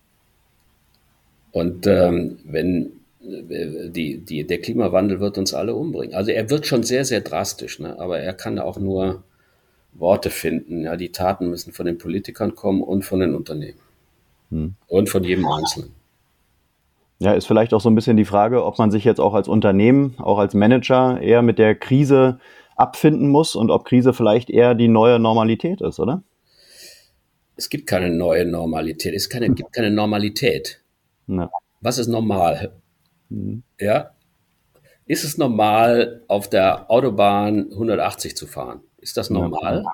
[1.52, 2.90] Und ähm, wenn äh,
[3.24, 6.14] die, die, der Klimawandel wird uns alle umbringen.
[6.14, 7.98] Also er wird schon sehr, sehr drastisch, ne?
[7.98, 9.22] aber er kann auch nur
[9.92, 10.82] Worte finden.
[10.82, 10.96] Ja?
[10.96, 13.78] Die Taten müssen von den Politikern kommen und von den Unternehmen.
[14.50, 14.74] Hm.
[14.88, 15.90] Und von jedem Einzelnen.
[17.20, 19.46] Ja, ist vielleicht auch so ein bisschen die Frage, ob man sich jetzt auch als
[19.46, 22.40] Unternehmen, auch als Manager eher mit der Krise
[22.74, 26.24] abfinden muss und ob Krise vielleicht eher die neue Normalität ist, oder?
[27.54, 29.14] Es gibt keine neue Normalität.
[29.14, 30.80] Es keine, gibt keine Normalität.
[31.28, 31.48] Ja.
[31.80, 32.72] Was ist normal?
[33.32, 33.62] Mhm.
[33.80, 34.10] Ja.
[35.06, 38.80] Ist es normal, auf der Autobahn 180 zu fahren?
[38.98, 39.82] Ist das normal?
[39.84, 39.92] Ja.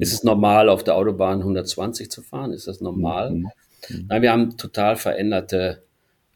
[0.00, 2.52] Ist es normal, auf der Autobahn 120 zu fahren?
[2.52, 3.30] Ist das normal?
[3.30, 3.48] Mhm.
[3.88, 4.06] mhm.
[4.08, 5.82] Nein, wir haben total veränderte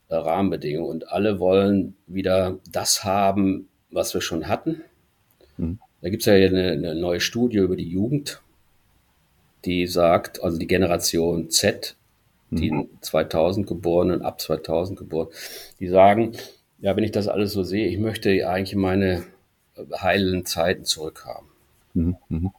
[0.09, 4.83] äh, Rahmenbedingungen und alle wollen wieder das haben, was wir schon hatten.
[5.57, 5.79] Mhm.
[6.01, 8.40] Da gibt es ja eine, eine, neue Studie über die Jugend,
[9.64, 11.96] die sagt, also die Generation Z
[12.50, 13.68] die 2000 mhm.
[13.68, 15.28] geborenen, ab 2000 geboren,
[15.80, 16.32] die sagen,
[16.80, 19.24] ja, wenn ich das alles so sehe, ich möchte eigentlich meine
[20.00, 21.48] heilen Zeiten zurückhaben.
[21.94, 22.16] Mhm.
[22.28, 22.50] Mhm.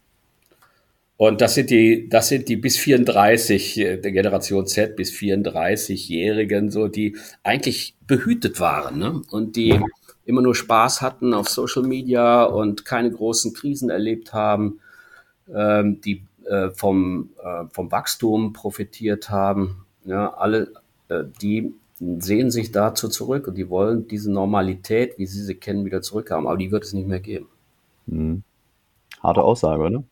[1.18, 6.72] Und das sind die, das sind die bis 34, äh, der Generation Z bis 34-Jährigen,
[6.72, 9.22] so, die eigentlich behütet waren, ne?
[9.30, 9.82] Und die
[10.26, 14.80] immer nur Spaß hatten auf Social Media und keine großen Krisen erlebt haben,
[15.54, 19.86] ähm, die äh, vom, äh, vom Wachstum profitiert haben.
[20.04, 20.74] Ja, alle,
[21.10, 25.86] äh, die sehen sich dazu zurück und die wollen diese Normalität, wie sie sie kennen,
[25.86, 26.48] wieder zurückhaben.
[26.48, 27.50] Aber die wird es nicht mehr geben.
[28.08, 28.44] Mhm.
[29.22, 30.04] Harte Aussage, oder?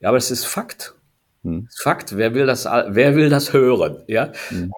[0.00, 0.94] Ja, aber es ist Fakt.
[1.42, 1.68] Hm.
[1.82, 2.16] Fakt.
[2.16, 4.02] Wer will das, wer will das hören?
[4.06, 4.72] Ja, hm.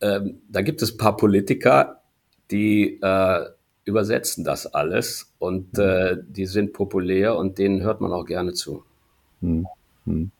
[0.00, 2.02] da gibt es ein paar Politiker,
[2.50, 3.46] die äh,
[3.84, 5.84] übersetzen das alles und hm.
[5.84, 8.84] äh, die sind populär und denen hört man auch gerne zu.
[9.42, 9.66] Hm.
[10.06, 10.30] hm.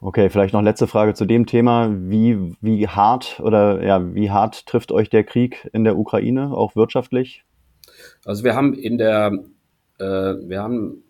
[0.00, 1.90] Okay, vielleicht noch letzte Frage zu dem Thema.
[1.90, 6.76] Wie, wie hart oder ja, wie hart trifft euch der Krieg in der Ukraine, auch
[6.76, 7.44] wirtschaftlich?
[8.24, 9.32] Also wir haben in der,
[9.98, 11.02] äh, wir haben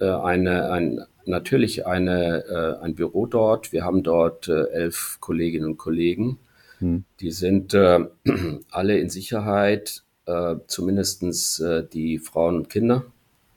[0.00, 2.44] äh, eine, ein, natürlich eine,
[2.80, 3.72] äh, ein Büro dort.
[3.72, 6.38] Wir haben dort äh, elf Kolleginnen und Kollegen.
[6.80, 7.04] Hm.
[7.20, 8.00] Die sind äh,
[8.70, 13.04] alle in Sicherheit, äh, zumindest äh, die Frauen und Kinder.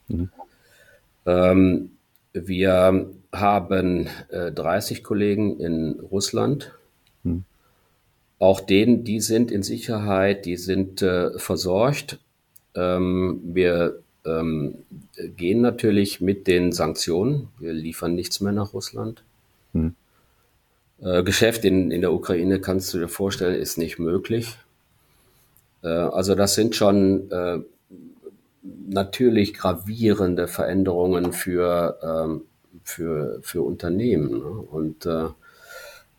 [0.08, 0.30] Hm.
[1.26, 1.90] Ähm,
[2.34, 6.72] wir haben äh, 30 Kollegen in Russland.
[7.22, 7.44] Hm.
[8.38, 12.18] Auch denen, die sind in Sicherheit, die sind äh, versorgt.
[12.74, 14.74] Ähm, wir ähm,
[15.36, 17.48] gehen natürlich mit den Sanktionen.
[17.58, 19.22] Wir liefern nichts mehr nach Russland.
[19.72, 19.94] Hm.
[21.00, 24.58] Äh, Geschäft in, in der Ukraine, kannst du dir vorstellen, ist nicht möglich.
[25.82, 27.60] Äh, also das sind schon äh,
[28.86, 32.42] natürlich gravierende Veränderungen für, ähm,
[32.82, 34.38] für, für Unternehmen.
[34.38, 34.44] Ne?
[34.44, 35.24] Und äh,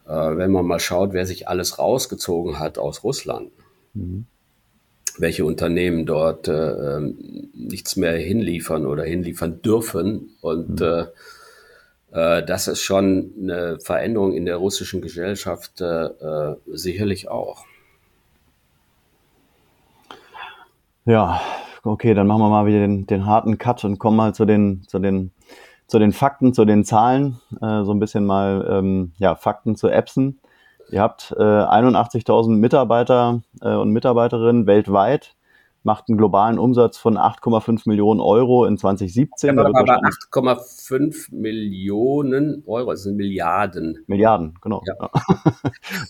[0.08, 3.52] äh, wenn man mal schaut, wer sich alles rausgezogen hat aus Russland,
[3.94, 4.26] mhm
[5.18, 6.54] welche Unternehmen dort äh,
[6.98, 10.36] ähm, nichts mehr hinliefern oder hinliefern dürfen.
[10.42, 11.08] Und mhm.
[12.12, 16.10] äh, äh, das ist schon eine Veränderung in der russischen Gesellschaft äh,
[16.68, 17.66] sicherlich auch.
[21.06, 21.40] Ja,
[21.86, 24.84] okay, dann machen wir mal wieder den, den harten Cut und kommen mal zu den,
[24.88, 25.32] zu den,
[25.88, 29.90] zu den Fakten, zu den Zahlen, äh, so ein bisschen mal ähm, ja, Fakten zu
[29.90, 30.40] Epson.
[30.92, 35.36] Ihr habt äh, 81.000 Mitarbeiter äh, und Mitarbeiterinnen weltweit,
[35.84, 39.56] macht einen globalen Umsatz von 8,5 Millionen Euro in 2017.
[39.56, 40.02] Ja, aber, aber
[40.34, 44.04] 8,5 Millionen Euro, das sind Milliarden.
[44.08, 44.82] Milliarden, genau.
[44.86, 45.10] Ja.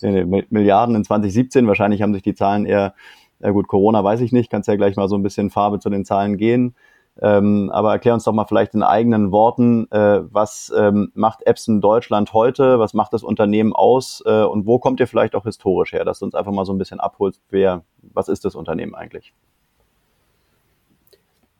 [0.50, 1.66] Milliarden in 2017.
[1.66, 2.94] Wahrscheinlich haben sich die Zahlen eher,
[3.40, 5.90] ja gut, Corona weiß ich nicht, kannst ja gleich mal so ein bisschen Farbe zu
[5.90, 6.74] den Zahlen gehen.
[7.18, 11.80] Ähm, aber erklär uns doch mal vielleicht in eigenen Worten, äh, was ähm, macht Epson
[11.80, 15.92] Deutschland heute, was macht das Unternehmen aus äh, und wo kommt ihr vielleicht auch historisch
[15.92, 18.94] her, dass du uns einfach mal so ein bisschen abholst, wer, was ist das Unternehmen
[18.94, 19.32] eigentlich?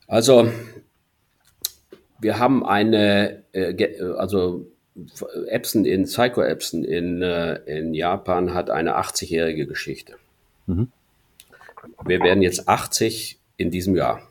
[0.07, 0.47] Also
[2.21, 3.75] wir haben eine, äh,
[4.19, 4.67] also
[5.49, 10.17] Epson in, Psycho Epson in, äh, in Japan hat eine 80-jährige Geschichte.
[10.67, 10.89] Mhm.
[12.05, 14.23] Wir werden jetzt 80 in diesem Jahr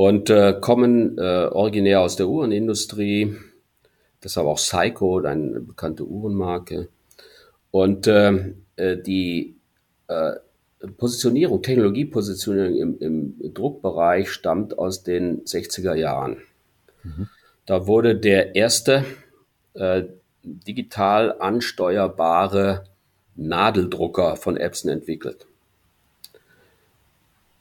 [0.00, 3.36] und äh, kommen äh, originär aus der Uhrenindustrie.
[4.24, 6.88] Deshalb auch Psycho, eine bekannte Uhrenmarke.
[7.70, 9.56] Und äh, äh, die
[10.08, 10.32] äh,
[10.96, 12.98] Positionierung, Technologiepositionierung im,
[13.40, 16.38] im Druckbereich stammt aus den 60er Jahren.
[17.02, 17.28] Mhm.
[17.66, 19.04] Da wurde der erste
[19.74, 20.04] äh,
[20.42, 22.84] digital ansteuerbare
[23.36, 25.46] Nadeldrucker von Epson entwickelt.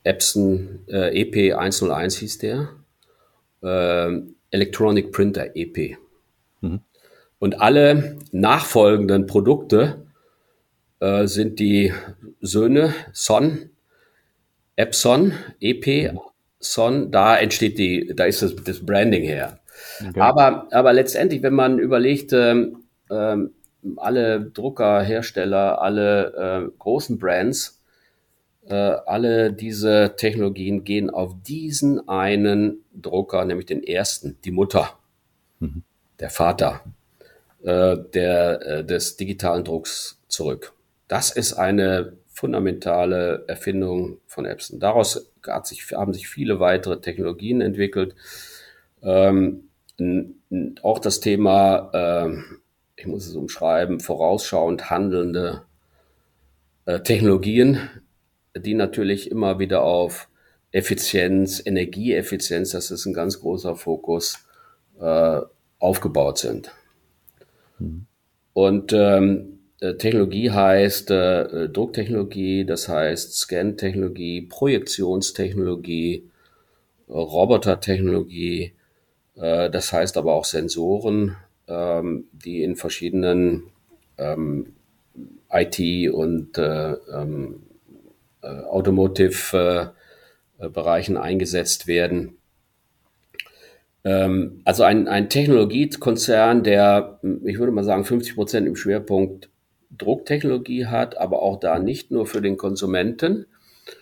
[0.03, 2.69] Epson äh, EP 101 hieß der.
[3.61, 5.97] Äh, Electronic Printer EP.
[6.61, 6.81] Mhm.
[7.39, 10.05] Und alle nachfolgenden Produkte
[10.99, 11.93] äh, sind die
[12.41, 13.69] Söhne Son,
[14.75, 16.19] Epson, EP, mhm.
[16.59, 19.59] Son, da entsteht die, da ist das, das Branding her.
[20.05, 20.19] Okay.
[20.19, 23.51] Aber, aber letztendlich, wenn man überlegt, ähm, ähm,
[23.95, 27.78] alle Druckerhersteller, alle äh, großen Brands
[28.69, 34.97] äh, alle diese Technologien gehen auf diesen einen Drucker, nämlich den ersten, die Mutter,
[35.59, 35.83] mhm.
[36.19, 36.81] der Vater
[37.63, 40.73] äh, der, äh, des digitalen Drucks zurück.
[41.07, 44.79] Das ist eine fundamentale Erfindung von Epson.
[44.79, 45.29] Daraus
[45.63, 48.15] sich, haben sich viele weitere Technologien entwickelt.
[49.01, 49.63] Ähm,
[50.81, 52.37] auch das Thema, äh,
[52.95, 55.63] ich muss es umschreiben, vorausschauend handelnde
[56.85, 57.89] äh, Technologien,
[58.55, 60.27] die natürlich immer wieder auf
[60.71, 64.39] Effizienz, Energieeffizienz, das ist ein ganz großer Fokus,
[64.99, 65.41] äh,
[65.79, 66.71] aufgebaut sind.
[67.79, 68.05] Mhm.
[68.53, 76.23] Und ähm, äh, Technologie heißt äh, Drucktechnologie, das heißt Scan-Technologie, Projektionstechnologie,
[77.09, 78.73] Robotertechnologie,
[79.39, 83.63] Äh, das heißt aber auch Sensoren, ähm, die in verschiedenen
[84.17, 84.73] ähm,
[85.51, 85.79] IT
[86.11, 87.68] und äh, ähm, äh,
[88.41, 92.39] Automotive-Bereichen äh, eingesetzt werden.
[94.03, 99.49] Ähm, also ein, ein Technologiekonzern, der, ich würde mal sagen, 50 Prozent im Schwerpunkt
[99.97, 103.45] Drucktechnologie hat, aber auch da nicht nur für den Konsumenten,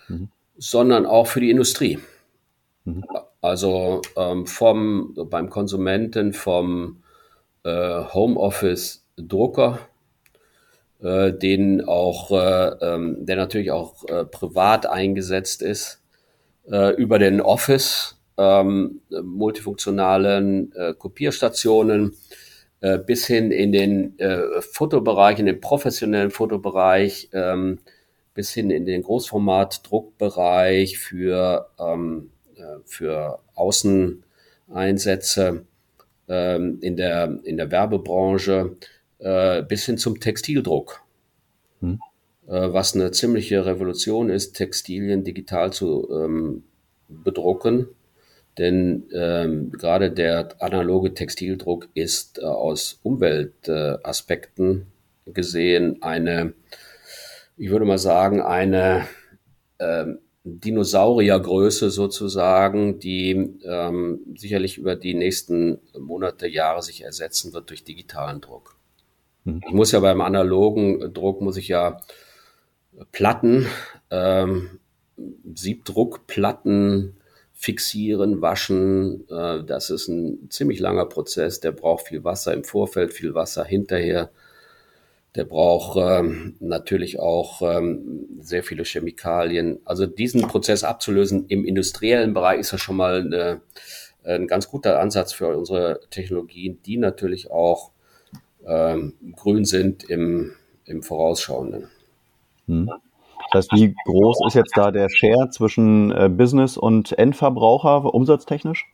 [0.08, 0.30] mhm.
[0.58, 2.00] sondern auch für die Industrie.
[2.86, 3.06] Mhm.
[3.42, 7.04] Also ähm, vom beim Konsumenten vom
[7.64, 9.80] äh, Homeoffice-Drucker,
[11.02, 16.02] äh, den auch, äh, ähm, der natürlich auch äh, privat eingesetzt ist,
[16.70, 22.16] äh, über den Office, ähm, multifunktionalen äh, Kopierstationen,
[22.82, 27.80] äh, bis hin in den äh, Fotobereich, in den professionellen Fotobereich, ähm,
[28.34, 35.66] bis hin in den Großformat-Druckbereich für, ähm, äh, für Außeneinsätze
[36.28, 38.76] ähm, in, der, in der Werbebranche,
[39.20, 41.02] äh, bis hin zum Textildruck.
[41.82, 42.00] Hm.
[42.48, 46.64] Äh, was eine ziemliche Revolution ist, Textilien digital zu ähm,
[47.08, 47.88] bedrucken
[48.58, 54.88] denn ähm, gerade der analoge Textildruck ist äh, aus Umweltaspekten
[55.26, 56.54] äh, gesehen eine,
[57.56, 59.08] ich würde mal sagen, eine
[59.80, 67.84] ähm, Dinosauriergröße sozusagen, die ähm, sicherlich über die nächsten Monate, Jahre sich ersetzen wird durch
[67.84, 68.77] digitalen Druck.
[69.48, 69.62] Mhm.
[69.66, 72.00] Ich muss ja beim analogen Druck, muss ich ja
[73.12, 73.68] Platten,
[74.12, 74.80] ähm,
[75.54, 77.18] Siebdruckplatten
[77.54, 79.28] fixieren, waschen.
[79.30, 81.60] Äh, das ist ein ziemlich langer Prozess.
[81.60, 84.30] Der braucht viel Wasser im Vorfeld, viel Wasser hinterher.
[85.36, 89.80] Der braucht ähm, natürlich auch ähm, sehr viele Chemikalien.
[89.86, 93.62] Also diesen Prozess abzulösen im industriellen Bereich ist ja schon mal eine,
[94.24, 97.92] ein ganz guter Ansatz für unsere Technologien, die natürlich auch
[98.68, 100.52] ähm, grün sind im,
[100.86, 101.88] im Vorausschauenden.
[102.68, 102.92] Hm.
[103.52, 108.86] Das heißt, wie groß ist jetzt da der Share zwischen äh, Business und Endverbraucher umsatztechnisch?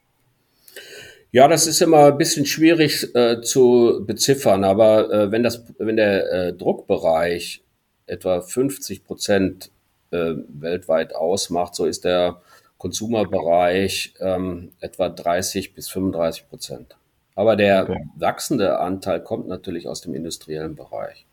[1.32, 5.96] Ja, das ist immer ein bisschen schwierig äh, zu beziffern, aber äh, wenn, das, wenn
[5.96, 7.64] der äh, Druckbereich
[8.06, 9.72] etwa 50 Prozent
[10.12, 12.42] äh, weltweit ausmacht, so ist der
[12.78, 16.96] Konsumerbereich ähm, etwa 30 bis 35 Prozent.
[17.36, 18.06] Aber der okay.
[18.16, 21.26] wachsende Anteil kommt natürlich aus dem industriellen Bereich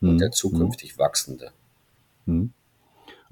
[0.00, 0.10] hm.
[0.10, 0.98] und der zukünftig hm.
[0.98, 1.50] wachsende.
[2.26, 2.52] Hm.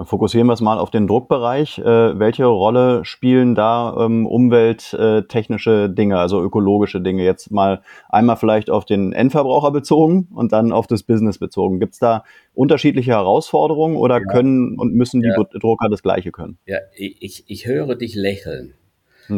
[0.05, 1.79] Fokussieren wir es mal auf den Druckbereich.
[1.79, 7.25] Äh, welche Rolle spielen da ähm, umwelttechnische Dinge, also ökologische Dinge?
[7.25, 11.79] Jetzt mal einmal vielleicht auf den Endverbraucher bezogen und dann auf das Business bezogen.
[11.79, 14.25] Gibt es da unterschiedliche Herausforderungen oder ja.
[14.25, 15.45] können und müssen die ja.
[15.61, 16.59] Drucker das Gleiche können?
[16.67, 18.75] Ja, ich, ich höre dich lächeln.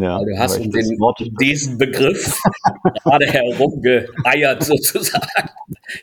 [0.02, 0.98] Ja, du hast um den,
[1.40, 2.40] diesen Begriff
[3.04, 5.50] gerade herumgeeiert sozusagen.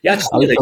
[0.02, 0.58] Ja, schwierig.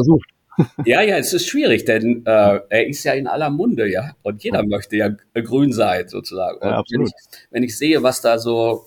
[0.85, 4.11] Ja, ja, es ist schwierig, denn äh, er ist ja in aller Munde, ja.
[4.23, 6.59] Und jeder möchte ja grün sein, sozusagen.
[6.61, 7.07] Ja, absolut.
[7.07, 8.85] Wenn ich, wenn ich sehe, was da so,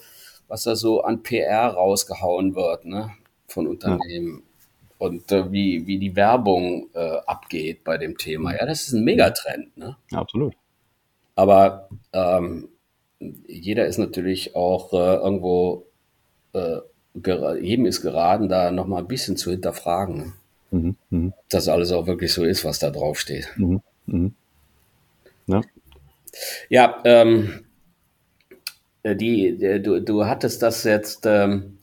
[0.49, 3.11] was da so an PR rausgehauen wird, ne,
[3.49, 4.43] von Unternehmen.
[4.45, 5.07] Ja.
[5.07, 8.55] Und äh, wie, wie die Werbung äh, abgeht bei dem Thema.
[8.55, 9.77] Ja, das ist ein Megatrend.
[9.77, 9.97] Ne?
[10.13, 10.55] absolut.
[11.35, 12.69] Aber ähm,
[13.47, 15.87] jeder ist natürlich auch äh, irgendwo,
[16.55, 16.79] äh,
[17.61, 20.17] jedem ist geraten, da nochmal ein bisschen zu hinterfragen.
[20.17, 20.33] Ne?
[20.71, 21.33] Mhm, mh.
[21.51, 23.49] Dass alles auch wirklich so ist, was da drauf steht.
[23.57, 24.31] Mhm, mh.
[25.47, 25.61] Ja,
[26.69, 27.65] ja ähm,
[29.05, 31.79] die, die, du, du hattest das jetzt ähm,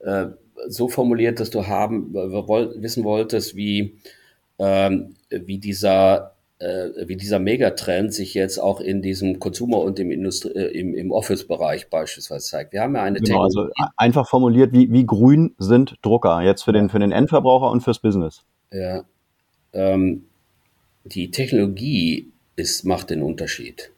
[0.00, 0.26] äh,
[0.68, 3.98] so formuliert, dass du haben woll, wissen wolltest, wie,
[4.58, 10.10] ähm, wie dieser äh, wie dieser Megatrend sich jetzt auch in diesem Consumer- und im,
[10.10, 12.72] Industrie, äh, im, im Office-Bereich beispielsweise zeigt.
[12.72, 16.72] Wir haben ja eine genau, also einfach formuliert, wie, wie grün sind Drucker jetzt für
[16.72, 18.44] den, für den Endverbraucher und fürs Business?
[18.72, 19.04] Ja,
[19.72, 20.26] ähm,
[21.04, 23.90] die Technologie ist, macht den Unterschied.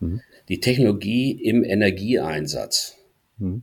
[0.00, 0.20] Mhm.
[0.48, 2.98] Die Technologie im Energieeinsatz.
[3.38, 3.62] Mhm.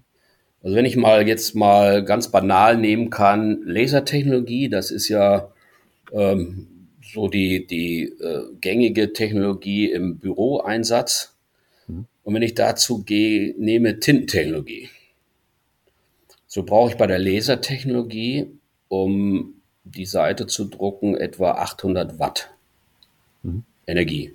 [0.63, 5.49] Also wenn ich mal jetzt mal ganz banal nehmen kann, Lasertechnologie, das ist ja
[6.11, 6.67] ähm,
[7.17, 11.35] so die, die äh, gängige Technologie im Büroeinsatz.
[11.87, 12.05] Mhm.
[12.23, 14.89] Und wenn ich dazu gehe, nehme Tintentechnologie.
[16.45, 18.51] So brauche ich bei der Lasertechnologie,
[18.87, 22.51] um die Seite zu drucken, etwa 800 Watt
[23.41, 23.63] mhm.
[23.87, 24.33] Energie.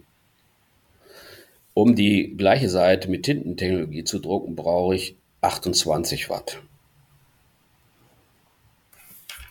[1.74, 6.60] Um die gleiche Seite mit Tintentechnologie zu drucken, brauche ich 28 Watt.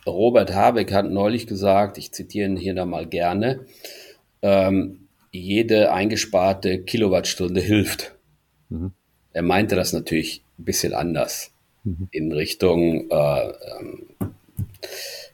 [0.06, 3.66] Robert Habeck hat neulich gesagt, ich zitiere ihn hier da mal gerne,
[4.42, 8.14] ähm, jede eingesparte Kilowattstunde hilft.
[8.68, 8.92] Mhm.
[9.32, 11.52] Er meinte das natürlich ein bisschen anders.
[11.84, 12.08] mhm.
[12.10, 14.06] in Richtung äh, ähm,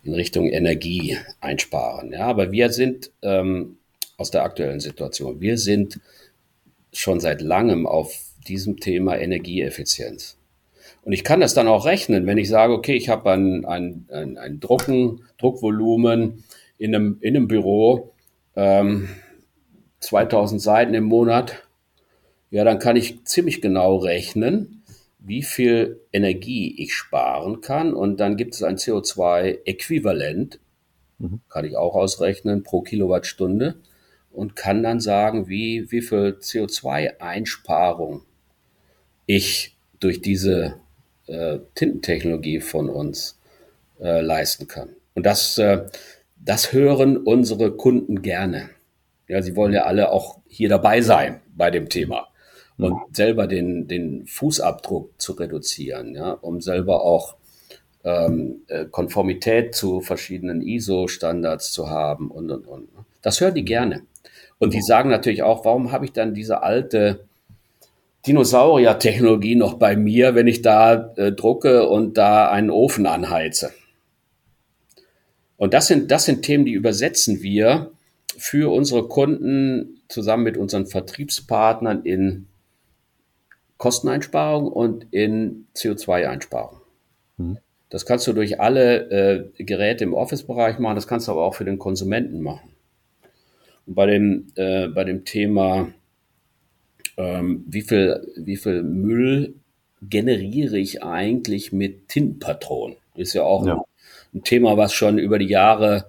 [0.03, 2.13] in Richtung Energie einsparen.
[2.13, 3.79] Ja, aber wir sind ähm,
[4.17, 6.01] aus der aktuellen Situation, wir sind
[6.93, 10.38] schon seit langem auf diesem Thema Energieeffizienz.
[11.09, 14.07] Und ich kann das dann auch rechnen, wenn ich sage, okay, ich habe ein, ein,
[14.13, 16.45] ein, ein Drucken, Druckvolumen
[16.77, 18.13] in einem, in einem Büro,
[18.57, 19.09] ähm,
[20.01, 21.67] 2000 Seiten im Monat,
[22.51, 24.83] ja, dann kann ich ziemlich genau rechnen,
[25.19, 27.95] wie viel Energie ich sparen kann.
[27.95, 30.61] Und dann gibt es ein CO2-Äquivalent,
[31.21, 31.41] mhm.
[31.49, 33.77] kann ich auch ausrechnen, pro Kilowattstunde
[34.31, 38.25] und kann dann sagen, wie, wie viel CO2-Einsparung
[39.25, 40.75] ich durch diese
[41.29, 43.39] äh, Tintentechnologie von uns
[44.01, 44.91] äh, leisten kann.
[45.15, 45.87] Und das, äh,
[46.37, 48.71] das hören unsere Kunden gerne.
[49.27, 52.29] Ja, sie wollen ja alle auch hier dabei sein bei dem Thema
[52.79, 57.37] und selber den, den Fußabdruck zu reduzieren, ja, um selber auch
[58.05, 62.89] ähm, äh, Konformität zu verschiedenen ISO-Standards zu haben und, und, und.
[63.21, 64.03] Das hören die gerne.
[64.59, 67.28] Und die sagen natürlich auch, warum habe ich dann diese alte
[68.29, 73.73] Dinosaurier-Technologie noch bei mir, wenn ich da äh, drucke und da einen Ofen anheize.
[75.57, 77.91] Und das sind, das sind Themen, die übersetzen wir
[78.37, 82.47] für unsere Kunden zusammen mit unseren Vertriebspartnern in
[83.79, 86.81] Kosteneinsparung und in CO2-Einsparung.
[87.39, 87.59] Mhm.
[87.91, 91.55] Das kannst du durch alle äh, Geräte im Office-Bereich machen, das kannst du aber auch
[91.55, 92.71] für den Konsumenten machen.
[93.87, 95.89] Und bei dem, äh, bei dem Thema
[97.19, 99.55] ähm, wie, viel, wie viel Müll
[100.01, 102.97] generiere ich eigentlich mit Tintenpatronen?
[103.17, 103.75] Ist ja auch ja.
[103.75, 103.81] Ein,
[104.35, 106.07] ein, Thema, was schon über die Jahre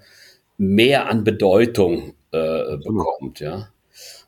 [0.58, 3.40] mehr an Bedeutung äh, bekommt.
[3.40, 3.70] Ja.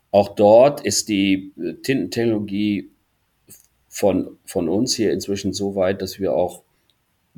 [0.09, 2.89] Auch dort ist die äh, Tintentechnologie
[3.87, 6.63] von, von uns hier inzwischen so weit, dass wir auch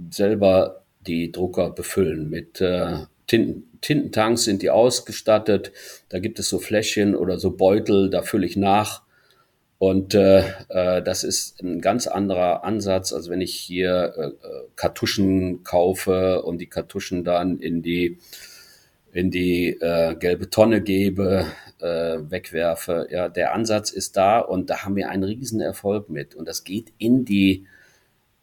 [0.10, 5.74] selber die Drucker befüllen mit äh, Tinten, Tintentanks sind die ausgestattet.
[6.08, 9.03] Da gibt es so Fläschchen oder so Beutel, da fülle ich nach
[9.84, 15.66] und äh, äh, das ist ein ganz anderer Ansatz, als wenn ich hier äh, Kartuschen
[15.66, 18.18] kaufe und die Kartuschen dann in die
[19.12, 21.48] in die äh, gelbe Tonne gebe,
[21.82, 23.10] äh, wegwerfe.
[23.12, 26.34] Ja, der Ansatz ist da und da haben wir einen riesen Erfolg mit.
[26.34, 27.68] Und das geht in die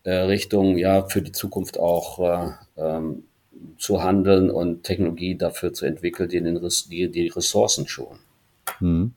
[0.02, 3.24] äh, Richtung, ja, für die Zukunft auch äh, ähm,
[3.78, 6.42] zu handeln und Technologie dafür zu entwickeln, die,
[6.90, 8.18] die, die Ressourcen schonen.
[8.80, 9.14] Mhm.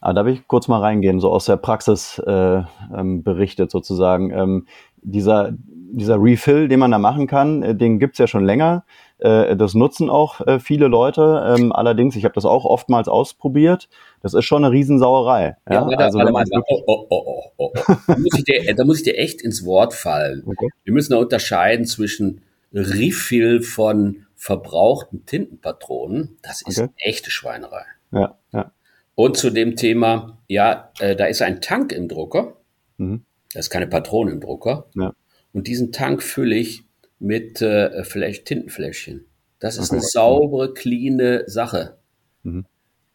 [0.00, 2.62] Ah, da will ich kurz mal reingehen, so aus der Praxis äh,
[2.94, 4.30] ähm, berichtet sozusagen.
[4.30, 4.66] Ähm,
[5.02, 8.84] dieser, dieser Refill, den man da machen kann, äh, den gibt's ja schon länger.
[9.18, 11.56] Äh, das nutzen auch äh, viele Leute.
[11.56, 13.88] Ähm, allerdings, ich habe das auch oftmals ausprobiert.
[14.22, 15.56] Das ist schon eine Riesensauerei.
[15.68, 17.94] Ja, ja warte, also, warte, warte, oh, oh, oh, oh, oh.
[18.06, 20.42] Da, muss ich dir, da muss ich dir echt ins Wort fallen.
[20.46, 20.68] Okay.
[20.84, 22.42] Wir müssen da unterscheiden zwischen
[22.72, 26.38] Refill von verbrauchten Tintenpatronen.
[26.42, 26.90] Das ist okay.
[26.96, 27.84] echte Schweinerei.
[28.12, 28.72] Ja, ja.
[29.20, 32.56] Und zu dem Thema, ja, äh, da ist ein Tank im Drucker.
[32.96, 33.26] Mhm.
[33.52, 34.86] Da ist keine Patrone im Drucker.
[34.94, 35.12] Ja.
[35.52, 36.84] Und diesen Tank fülle ich
[37.18, 39.26] mit äh, Fläsch, Tintenfläschchen.
[39.58, 39.96] Das ist okay.
[39.96, 41.98] eine saubere, cleane Sache.
[42.44, 42.64] Mhm.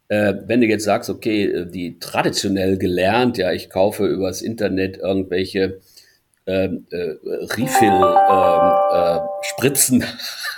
[0.09, 4.97] Äh, wenn du jetzt sagst, okay, äh, die traditionell gelernt, ja, ich kaufe übers Internet
[4.97, 5.79] irgendwelche
[6.45, 10.05] ähm, äh, Refill-Spritzen,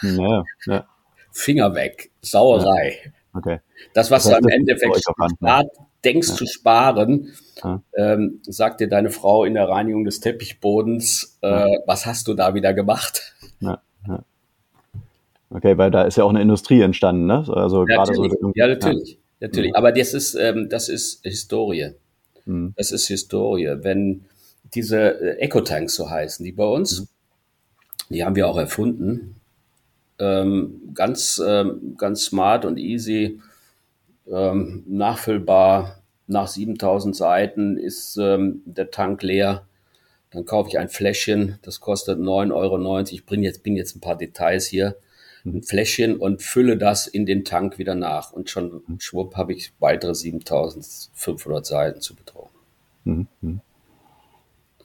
[0.04, 0.86] ähm, äh, ja, ja.
[1.32, 3.14] Finger weg, Sauerei.
[3.38, 3.60] Okay.
[3.94, 5.04] Das, was das heißt, du am Endeffekt
[5.38, 5.68] spart,
[6.04, 6.36] denkst ja.
[6.36, 7.34] zu sparen,
[7.64, 7.82] ja.
[7.96, 11.80] ähm, sagt dir deine Frau in der Reinigung des Teppichbodens, äh, ja.
[11.86, 13.36] was hast du da wieder gemacht?
[15.50, 17.46] Okay, weil da ist ja auch eine Industrie entstanden, ne?
[17.48, 18.26] Also gerade so.
[18.56, 19.18] Ja, natürlich.
[19.40, 19.76] Natürlich.
[19.76, 21.92] Aber das ist, ähm, das ist Historie.
[22.46, 22.74] Mhm.
[22.76, 23.78] Das ist Historie.
[23.82, 24.26] Wenn
[24.74, 27.08] diese äh, Eco-Tanks so heißen, die bei uns, mhm.
[28.10, 29.36] die haben wir auch erfunden,
[30.20, 33.40] ähm, ganz, ähm, ganz smart und easy,
[34.32, 36.02] ähm, nachfüllbar.
[36.28, 39.66] Nach 7000 Seiten ist ähm, der Tank leer.
[40.32, 43.00] Dann kaufe ich ein Fläschchen, das kostet 9,90 Euro.
[43.10, 44.98] Ich bringe jetzt, bin jetzt ein paar Details hier.
[45.46, 48.34] Ein Fläschchen und fülle das in den Tank wieder nach.
[48.34, 52.50] Und schon schwupp habe ich weitere 7500 Seiten zu bedrohen.
[53.06, 53.62] Mhm.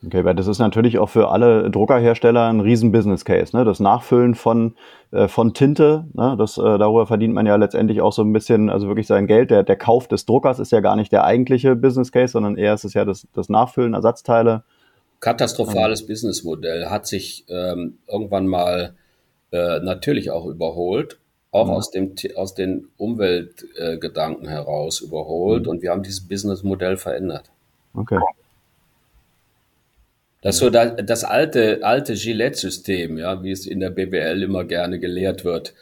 [0.05, 3.57] Okay, weil das ist natürlich auch für alle Druckerhersteller ein riesen Business Case.
[3.57, 3.65] Ne?
[3.65, 4.75] Das Nachfüllen von,
[5.13, 6.35] äh, von Tinte, ne?
[6.37, 9.53] das, äh, darüber verdient man ja letztendlich auch so ein bisschen, also wirklich sein Geld.
[9.53, 12.75] Der, der Kauf des Druckers ist ja gar nicht der eigentliche Business Case, sondern eher
[12.75, 14.65] ist es ja das, das Nachfüllen, Ersatzteile.
[15.21, 16.09] Katastrophales ähm.
[16.09, 18.95] Businessmodell hat sich ähm, irgendwann mal
[19.53, 21.21] äh, natürlich auch überholt,
[21.53, 21.73] auch mhm.
[21.75, 25.67] aus, dem, aus den Umweltgedanken heraus überholt.
[25.67, 25.69] Mhm.
[25.69, 27.53] Und wir haben dieses Businessmodell verändert.
[27.95, 28.19] Okay.
[30.43, 34.99] Das so das, das alte, alte Gillette-System, ja, wie es in der BWL immer gerne
[34.99, 35.73] gelehrt wird.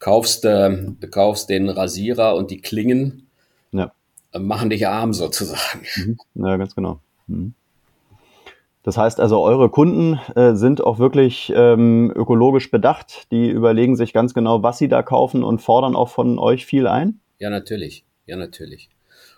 [0.00, 3.28] Kaufst, äh, kaufst den Rasierer und die Klingen
[3.72, 3.92] ja.
[4.36, 5.86] machen dich arm sozusagen.
[5.96, 6.18] Mhm.
[6.44, 7.00] Ja, ganz genau.
[7.28, 7.54] Mhm.
[8.82, 13.30] Das heißt also, eure Kunden äh, sind auch wirklich ähm, ökologisch bedacht.
[13.30, 16.86] Die überlegen sich ganz genau, was sie da kaufen und fordern auch von euch viel
[16.86, 17.20] ein?
[17.38, 18.04] Ja, natürlich.
[18.26, 18.90] Ja, natürlich.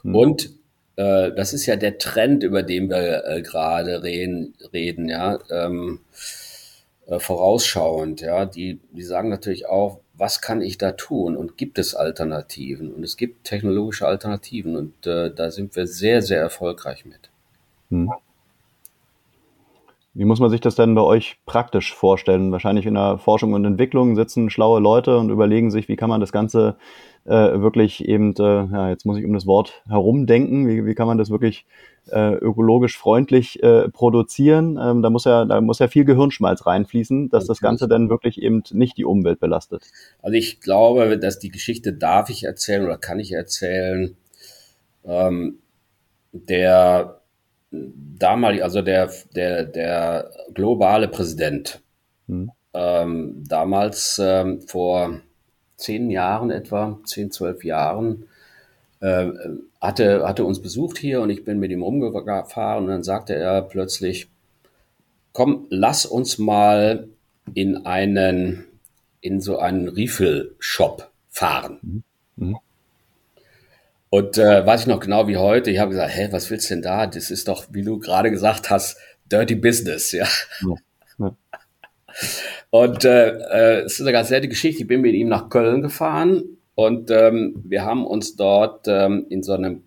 [0.02, 0.14] Hm.
[0.16, 0.50] Und
[0.97, 5.38] äh, das ist ja der Trend, über den wir äh, gerade reden, reden, ja.
[5.51, 6.01] Ähm,
[7.07, 8.47] äh, vorausschauend, ja.
[8.47, 12.92] Die, die sagen natürlich auch, was kann ich da tun und gibt es Alternativen?
[12.92, 17.30] Und es gibt technologische Alternativen und äh, da sind wir sehr, sehr erfolgreich mit.
[17.90, 18.11] Hm.
[20.14, 22.51] Wie muss man sich das denn bei euch praktisch vorstellen?
[22.51, 26.22] Wahrscheinlich in der Forschung und Entwicklung sitzen schlaue Leute und überlegen sich, wie kann man
[26.22, 26.78] das Ganze
[27.26, 31.06] äh, wirklich eben, äh, ja, jetzt muss ich um das Wort herumdenken, wie, wie kann
[31.06, 31.66] man das wirklich
[32.10, 34.78] äh, ökologisch freundlich äh, produzieren?
[34.80, 38.40] Ähm, da muss ja, da muss ja viel Gehirnschmalz reinfließen, dass das Ganze dann wirklich
[38.40, 39.82] eben nicht die Umwelt belastet.
[40.22, 44.16] Also ich glaube, dass die Geschichte darf ich erzählen oder kann ich erzählen.
[45.04, 45.58] Ähm,
[46.32, 47.20] der
[47.70, 51.82] damalig, also der, der, der globale Präsident,
[52.28, 52.50] hm.
[52.72, 55.20] ähm, damals ähm, vor
[55.76, 58.28] zehn Jahren etwa, zehn, zwölf Jahren,
[59.00, 59.26] äh,
[59.80, 63.62] hatte, hatte uns besucht hier und ich bin mit ihm rumgefahren und dann sagte er
[63.62, 64.28] plötzlich,
[65.32, 67.08] komm, lass uns mal
[67.54, 68.64] in einen,
[69.20, 71.78] in so einen Refill-Shop fahren.
[71.82, 72.02] Mhm.
[72.36, 72.56] mhm.
[74.08, 76.74] Und äh, weiß ich noch genau wie heute, ich habe gesagt, hä, was willst du
[76.74, 77.06] denn da?
[77.06, 78.96] Das ist doch, wie du gerade gesagt hast,
[79.30, 80.26] Dirty Business, ja.
[80.62, 80.74] ja,
[81.18, 81.36] ja.
[82.70, 84.82] Und äh, äh, es ist eine ganz nette Geschichte.
[84.82, 89.42] Ich bin mit ihm nach Köln gefahren und ähm, wir haben uns dort ähm, in
[89.42, 89.82] so einem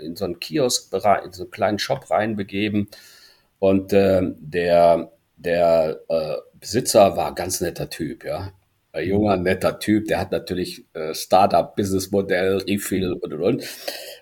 [0.00, 2.88] in so einen Kiosk, in so einen kleinen Shop reinbegeben.
[3.58, 8.52] Und äh, der, der äh, Besitzer war ganz netter Typ, ja
[8.92, 13.64] ein junger, netter Typ, der hat natürlich äh, Startup-Business-Modell, Refill und, und, und.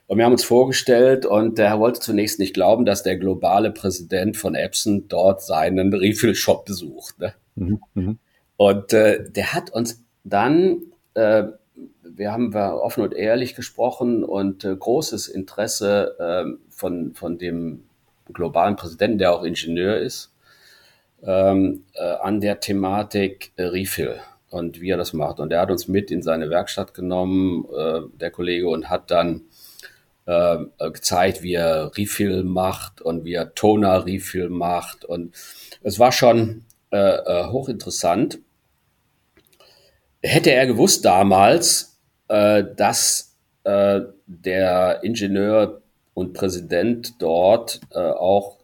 [0.06, 4.36] Und wir haben uns vorgestellt und er wollte zunächst nicht glauben, dass der globale Präsident
[4.36, 7.18] von Epson dort seinen Refill-Shop besucht.
[7.18, 7.34] Ne?
[7.54, 8.14] Mhm, mh.
[8.56, 10.82] Und äh, der hat uns dann,
[11.14, 11.44] äh,
[12.02, 17.84] wir haben wir offen und ehrlich gesprochen und äh, großes Interesse äh, von, von dem
[18.32, 20.32] globalen Präsidenten, der auch Ingenieur ist,
[21.22, 24.20] ähm, äh, an der Thematik Refill
[24.50, 25.40] und wie er das macht.
[25.40, 29.42] Und er hat uns mit in seine Werkstatt genommen, äh, der Kollege, und hat dann
[30.26, 35.04] äh, gezeigt, wie er Refill macht und wie er Toner Refill macht.
[35.04, 35.34] Und
[35.82, 38.38] es war schon äh, äh hochinteressant.
[40.22, 45.82] Hätte er gewusst damals, äh, dass äh, der Ingenieur
[46.14, 48.58] und Präsident dort auch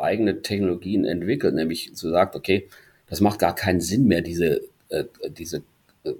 [0.00, 2.68] eigene Technologien entwickelt, nämlich so sagt, okay,
[3.08, 4.60] das macht gar keinen Sinn mehr, diese
[4.94, 5.62] äh, diese
[6.04, 6.12] äh,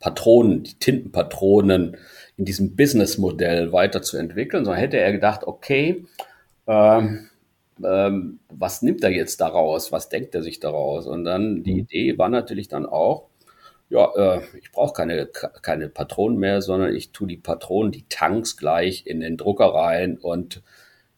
[0.00, 1.96] Patronen, die Tintenpatronen
[2.36, 6.04] in diesem Businessmodell weiterzuentwickeln, sondern hätte er gedacht, okay,
[6.66, 7.28] ähm,
[7.84, 9.92] ähm, was nimmt er jetzt daraus?
[9.92, 11.06] Was denkt er sich daraus?
[11.06, 11.78] Und dann die mhm.
[11.80, 13.28] Idee war natürlich dann auch,
[13.88, 18.56] ja, äh, ich brauche keine, keine Patronen mehr, sondern ich tue die Patronen, die Tanks
[18.56, 20.62] gleich in den Drucker rein und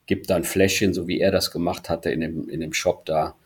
[0.07, 3.37] gebe dann Fläschchen, so wie er das gemacht hatte in dem, in dem Shop da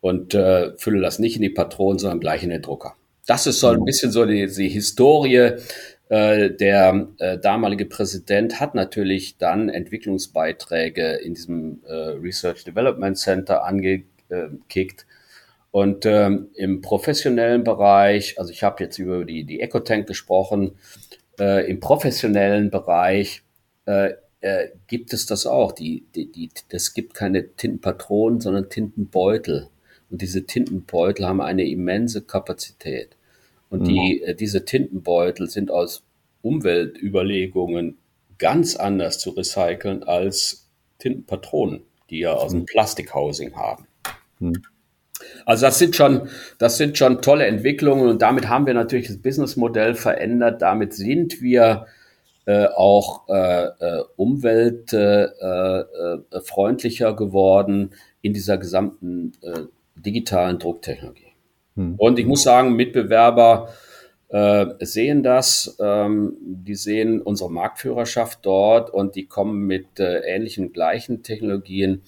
[0.00, 2.94] und äh, fülle das nicht in die Patronen, sondern gleich in den Drucker.
[3.26, 3.84] Das ist so ein mhm.
[3.86, 5.52] bisschen so die, die Historie.
[6.08, 13.64] Äh, der äh, damalige Präsident hat natürlich dann Entwicklungsbeiträge in diesem äh, Research Development Center
[13.64, 15.06] angekickt.
[15.70, 20.72] Und ähm, im professionellen Bereich, also ich habe jetzt über die, die Ecotank gesprochen,
[21.40, 23.42] äh, im professionellen Bereich
[23.86, 25.72] äh, äh, gibt es das auch.
[25.72, 29.68] Die, die, die, das gibt keine Tintenpatronen, sondern Tintenbeutel.
[30.10, 33.16] Und diese Tintenbeutel haben eine immense Kapazität.
[33.70, 33.84] Und mhm.
[33.86, 36.02] die, äh, diese Tintenbeutel sind aus
[36.42, 37.96] Umweltüberlegungen
[38.38, 42.66] ganz anders zu recyceln als Tintenpatronen, die ja aus dem mhm.
[42.66, 43.86] Plastikhousing haben.
[44.40, 44.62] Mhm.
[45.46, 49.18] Also das sind schon, das sind schon tolle Entwicklungen und damit haben wir natürlich das
[49.18, 50.60] Businessmodell verändert.
[50.60, 51.86] Damit sind wir
[52.46, 59.32] äh, auch äh, äh, umweltfreundlicher äh, äh, geworden in dieser gesamten
[59.96, 61.23] digitalen Drucktechnologie.
[61.76, 61.94] Hm.
[61.96, 63.68] Und ich muss sagen, Mitbewerber
[64.28, 70.72] äh, sehen das, ähm, die sehen unsere Marktführerschaft dort und die kommen mit äh, ähnlichen,
[70.72, 72.02] gleichen Technologien,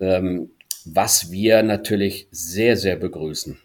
[0.00, 0.50] ähm,
[0.84, 3.58] was wir natürlich sehr, sehr begrüßen.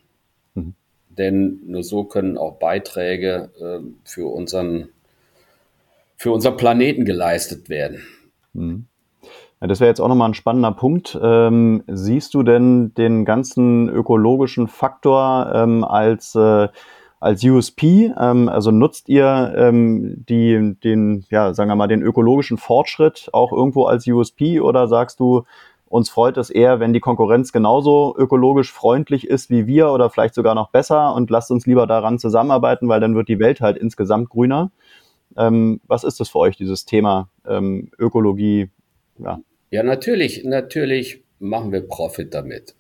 [0.56, 0.74] Hm.
[1.10, 4.90] Denn nur so können auch Beiträge äh, für, unseren,
[6.18, 8.04] für unseren Planeten geleistet werden.
[8.54, 8.88] Hm.
[9.62, 11.18] Ja, das wäre jetzt auch nochmal ein spannender Punkt.
[11.22, 16.68] Ähm, siehst du denn den ganzen ökologischen Faktor ähm, als, äh,
[17.20, 18.12] als USP?
[18.20, 23.52] Ähm, also nutzt ihr ähm, die, den, ja, sagen wir mal, den ökologischen Fortschritt auch
[23.52, 25.44] irgendwo als USP oder sagst du,
[25.88, 30.34] uns freut es eher, wenn die Konkurrenz genauso ökologisch freundlich ist wie wir oder vielleicht
[30.34, 33.78] sogar noch besser und lasst uns lieber daran zusammenarbeiten, weil dann wird die Welt halt
[33.78, 34.72] insgesamt grüner.
[35.38, 38.72] Ähm, was ist das für euch, dieses Thema ähm, Ökologie?
[39.20, 39.40] Ja.
[39.72, 42.76] Ja, natürlich, natürlich machen wir Profit damit.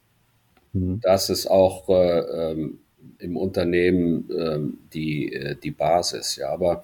[0.73, 0.99] Mhm.
[1.01, 2.79] Das ist auch äh, ähm,
[3.17, 6.35] im Unternehmen ähm, die, äh, die Basis.
[6.35, 6.83] Ja, aber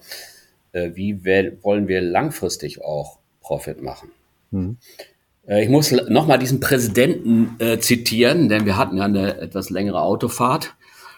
[0.72, 1.24] äh, wie
[1.62, 4.10] wollen wir langfristig auch Profit machen?
[4.50, 4.78] Mhm.
[5.46, 10.00] Äh, ich muss nochmal diesen Präsidenten äh, zitieren, denn wir hatten ja eine etwas längere
[10.02, 10.74] Autofahrt.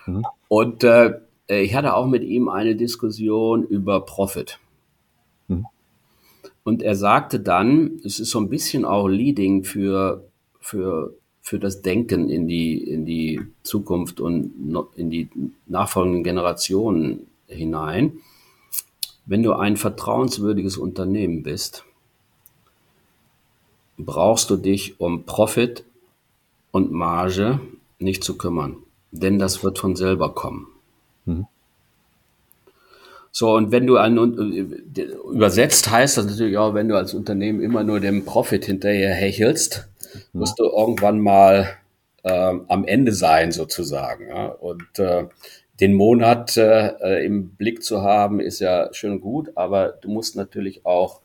[0.06, 0.24] Mhm.
[0.48, 4.58] Und äh, ich hatte auch mit ihm eine Diskussion über Profit.
[6.70, 10.24] Und er sagte dann, es ist so ein bisschen auch Leading für,
[10.60, 14.52] für, für das Denken in die, in die Zukunft und
[14.94, 15.28] in die
[15.66, 18.20] nachfolgenden Generationen hinein.
[19.26, 21.84] Wenn du ein vertrauenswürdiges Unternehmen bist,
[23.98, 25.82] brauchst du dich um Profit
[26.70, 27.58] und Marge
[27.98, 28.76] nicht zu kümmern,
[29.10, 30.68] denn das wird von selber kommen.
[33.32, 34.16] So, und wenn du ein,
[35.32, 39.88] übersetzt heißt das natürlich auch, wenn du als Unternehmen immer nur dem Profit hinterher hechelst,
[40.32, 40.40] mhm.
[40.40, 41.68] wirst du irgendwann mal
[42.24, 44.28] äh, am Ende sein, sozusagen.
[44.28, 44.46] Ja?
[44.46, 45.26] Und äh,
[45.80, 50.84] den Monat äh, im Blick zu haben, ist ja schön gut, aber du musst natürlich
[50.84, 51.20] auch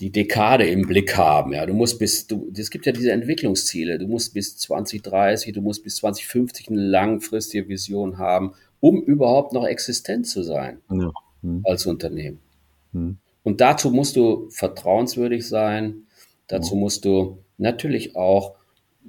[0.00, 1.52] die Dekade im Blick haben.
[1.52, 3.98] Ja, du musst bis, du, es gibt ja diese Entwicklungsziele.
[3.98, 9.66] Du musst bis 2030, du musst bis 2050 eine langfristige Vision haben, um überhaupt noch
[9.66, 11.10] existent zu sein ja.
[11.42, 11.62] hm.
[11.64, 12.40] als Unternehmen.
[12.92, 13.18] Hm.
[13.42, 16.06] Und dazu musst du vertrauenswürdig sein.
[16.46, 16.80] Dazu hm.
[16.80, 18.54] musst du natürlich auch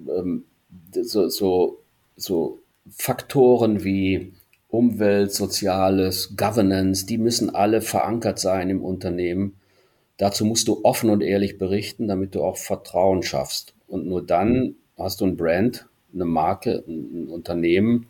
[0.07, 0.45] ähm,
[0.91, 1.79] so, so,
[2.15, 2.59] so
[2.89, 4.33] Faktoren wie
[4.69, 9.55] Umwelt, Soziales, Governance, die müssen alle verankert sein im Unternehmen
[10.19, 13.73] Dazu musst du offen und ehrlich berichten, damit du auch Vertrauen schaffst.
[13.87, 18.07] Und nur dann hast du ein Brand, eine Marke, ein Unternehmen,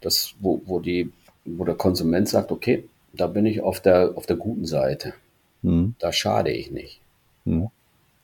[0.00, 1.12] das, wo, wo, die,
[1.44, 5.14] wo der Konsument sagt, okay, da bin ich auf der, auf der guten Seite.
[5.62, 5.94] Mhm.
[5.98, 7.00] Da schade ich nicht.
[7.44, 7.68] Mhm.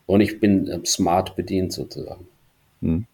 [0.06, 2.26] Und ich bin äh, smart bedient sozusagen.
[2.80, 3.06] Mhm.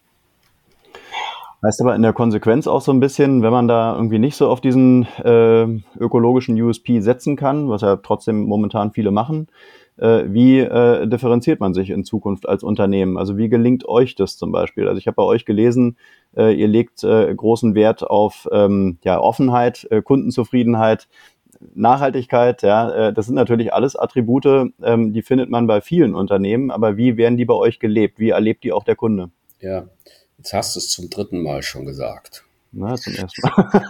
[1.61, 4.47] Heißt aber in der Konsequenz auch so ein bisschen, wenn man da irgendwie nicht so
[4.47, 5.63] auf diesen äh,
[5.99, 9.47] ökologischen USP setzen kann, was ja trotzdem momentan viele machen,
[10.01, 13.17] wie äh, differenziert man sich in Zukunft als Unternehmen?
[13.17, 14.87] Also wie gelingt euch das zum Beispiel?
[14.87, 15.97] Also ich habe bei euch gelesen,
[16.37, 21.07] äh, ihr legt äh, großen Wert auf ähm, ja, Offenheit, äh, Kundenzufriedenheit,
[21.75, 26.71] Nachhaltigkeit, ja, äh, das sind natürlich alles Attribute, ähm, die findet man bei vielen Unternehmen,
[26.71, 28.19] aber wie werden die bei euch gelebt?
[28.19, 29.31] Wie erlebt die auch der Kunde?
[29.59, 29.89] Ja,
[30.37, 32.45] jetzt hast du es zum dritten Mal schon gesagt.
[32.71, 33.83] Na, zum ersten Mal.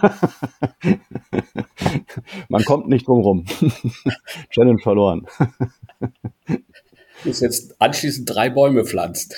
[2.48, 3.44] Man kommt nicht drum rum.
[4.50, 5.26] Challenge verloren.
[7.24, 9.32] Musst jetzt anschließend drei Bäume pflanzen.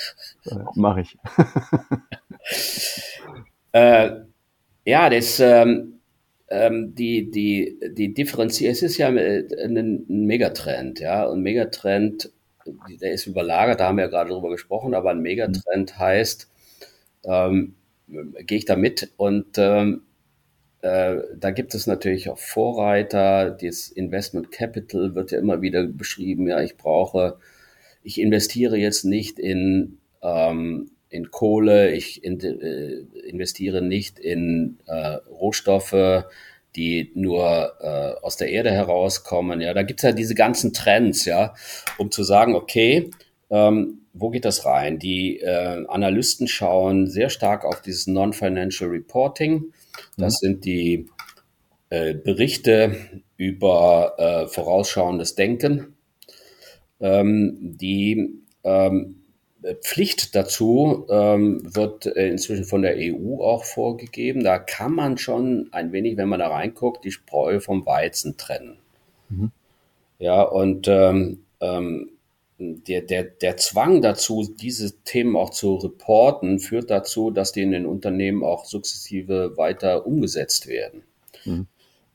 [0.75, 1.17] Mache ich.
[3.73, 4.11] äh,
[4.85, 5.99] ja, das, ähm,
[6.49, 12.31] ähm, die, die, die Differenzierung, es ist ja ein, ein Megatrend, ja, und Megatrend,
[13.01, 15.99] der ist überlagert, da haben wir ja gerade drüber gesprochen, aber ein Megatrend mhm.
[15.99, 16.49] heißt,
[17.25, 17.75] ähm,
[18.07, 20.03] gehe ich da mit und ähm,
[20.83, 23.51] äh, da gibt es natürlich auch Vorreiter.
[23.51, 26.47] Das Investment Capital wird ja immer wieder beschrieben.
[26.47, 27.37] Ja, ich brauche,
[28.03, 35.19] ich investiere jetzt nicht in, ähm, in Kohle, ich in, äh, investiere nicht in äh,
[35.29, 36.25] Rohstoffe,
[36.75, 39.61] die nur äh, aus der Erde herauskommen.
[39.61, 41.53] Ja, da gibt es ja diese ganzen Trends, ja,
[41.97, 43.09] um zu sagen, okay,
[43.49, 44.99] ähm, wo geht das rein?
[44.99, 49.73] Die äh, Analysten schauen sehr stark auf dieses Non-Financial Reporting.
[50.17, 50.45] Das mhm.
[50.45, 51.09] sind die
[51.89, 52.95] äh, Berichte
[53.37, 55.95] über äh, vorausschauendes Denken.
[56.99, 59.23] Ähm, die ähm,
[59.81, 64.43] Pflicht dazu ähm, wird inzwischen von der EU auch vorgegeben.
[64.43, 68.77] Da kann man schon ein wenig, wenn man da reinguckt, die Spreu vom Weizen trennen.
[69.29, 69.51] Mhm.
[70.19, 72.09] Ja, und ähm, ähm,
[72.57, 77.71] der, der, der Zwang dazu, diese Themen auch zu reporten, führt dazu, dass die in
[77.71, 81.03] den Unternehmen auch sukzessive weiter umgesetzt werden.
[81.45, 81.67] Mhm.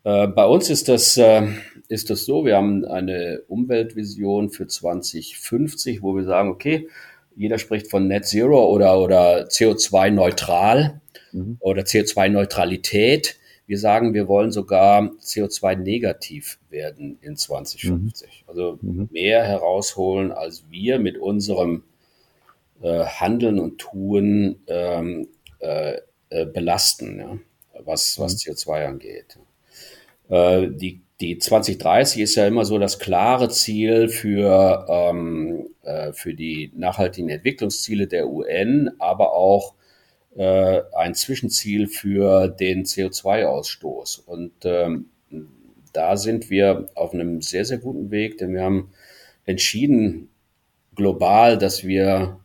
[0.04, 1.46] Äh, bei uns ist das, äh,
[1.88, 6.88] ist das so, wir haben eine Umweltvision für 2050, wo wir sagen, okay,
[7.36, 11.00] jeder spricht von Net Zero oder, oder CO2-neutral
[11.32, 11.56] mhm.
[11.60, 13.37] oder CO2-Neutralität.
[13.68, 18.44] Wir sagen, wir wollen sogar CO2-negativ werden in 2050.
[18.44, 18.48] Mhm.
[18.48, 19.08] Also mhm.
[19.12, 21.84] mehr herausholen, als wir mit unserem
[22.82, 25.28] äh, Handeln und Tun ähm,
[25.60, 25.98] äh,
[26.30, 27.38] äh, belasten, ja,
[27.84, 28.52] was, was mhm.
[28.52, 29.38] CO2 angeht.
[30.30, 36.32] Äh, die die 2030 ist ja immer so das klare Ziel für, ähm, äh, für
[36.32, 39.74] die nachhaltigen Entwicklungsziele der UN, aber auch
[40.38, 44.24] äh, ein Zwischenziel für den CO2-Ausstoß.
[44.24, 45.06] Und ähm,
[45.92, 48.92] da sind wir auf einem sehr, sehr guten Weg, denn wir haben
[49.46, 50.28] entschieden
[50.94, 52.38] global, dass wir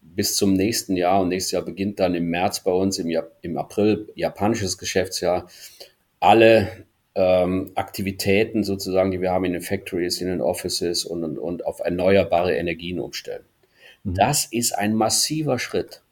[0.00, 3.10] bis zum nächsten Jahr, und nächstes Jahr beginnt dann im März bei uns, im,
[3.42, 5.50] im April japanisches Geschäftsjahr,
[6.20, 11.38] alle ähm, Aktivitäten sozusagen, die wir haben in den Factories, in den Offices und, und,
[11.38, 13.44] und auf erneuerbare Energien umstellen.
[14.04, 14.14] Mhm.
[14.14, 16.02] Das ist ein massiver Schritt.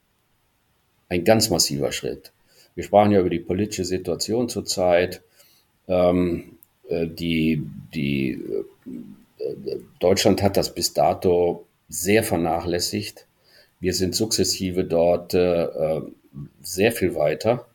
[1.08, 2.32] Ein ganz massiver Schritt.
[2.74, 5.22] Wir sprachen ja über die politische Situation zurzeit.
[5.86, 6.56] Ähm,
[6.88, 7.62] äh, die,
[7.94, 8.40] die,
[9.38, 13.26] äh, Deutschland hat das bis dato sehr vernachlässigt.
[13.80, 16.02] Wir sind sukzessive dort äh, äh
[16.62, 17.66] sehr viel weiter.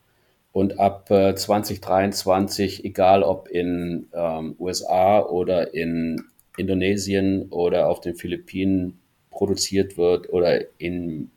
[0.52, 6.24] Und ab äh, 2023, egal ob in ähm, USA oder in
[6.58, 9.00] Indonesien oder auf den Philippinen
[9.30, 11.32] produziert wird oder in,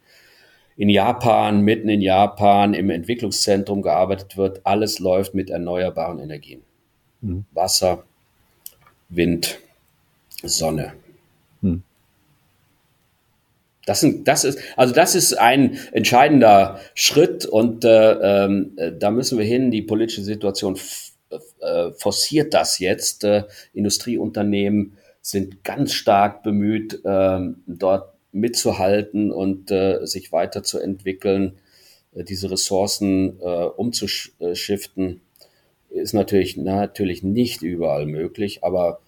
[0.76, 6.62] in Japan, mitten in Japan im Entwicklungszentrum gearbeitet wird, alles läuft mit erneuerbaren Energien.
[7.20, 7.44] Mhm.
[7.52, 8.04] Wasser,
[9.08, 9.58] Wind,
[10.42, 10.94] Sonne.
[11.60, 11.82] Mhm.
[13.84, 19.38] Das, sind, das ist, also das ist ein entscheidender Schritt und äh, äh, da müssen
[19.38, 19.70] wir hin.
[19.70, 20.78] Die politische Situation
[21.60, 23.24] äh, forciert das jetzt.
[23.24, 31.58] Äh, Industrieunternehmen sind ganz stark bemüht, äh, dort mitzuhalten und äh, sich weiterzuentwickeln,
[32.14, 35.20] äh, diese Ressourcen äh, umzuschiften.
[35.90, 39.00] Ist natürlich, natürlich nicht überall möglich, aber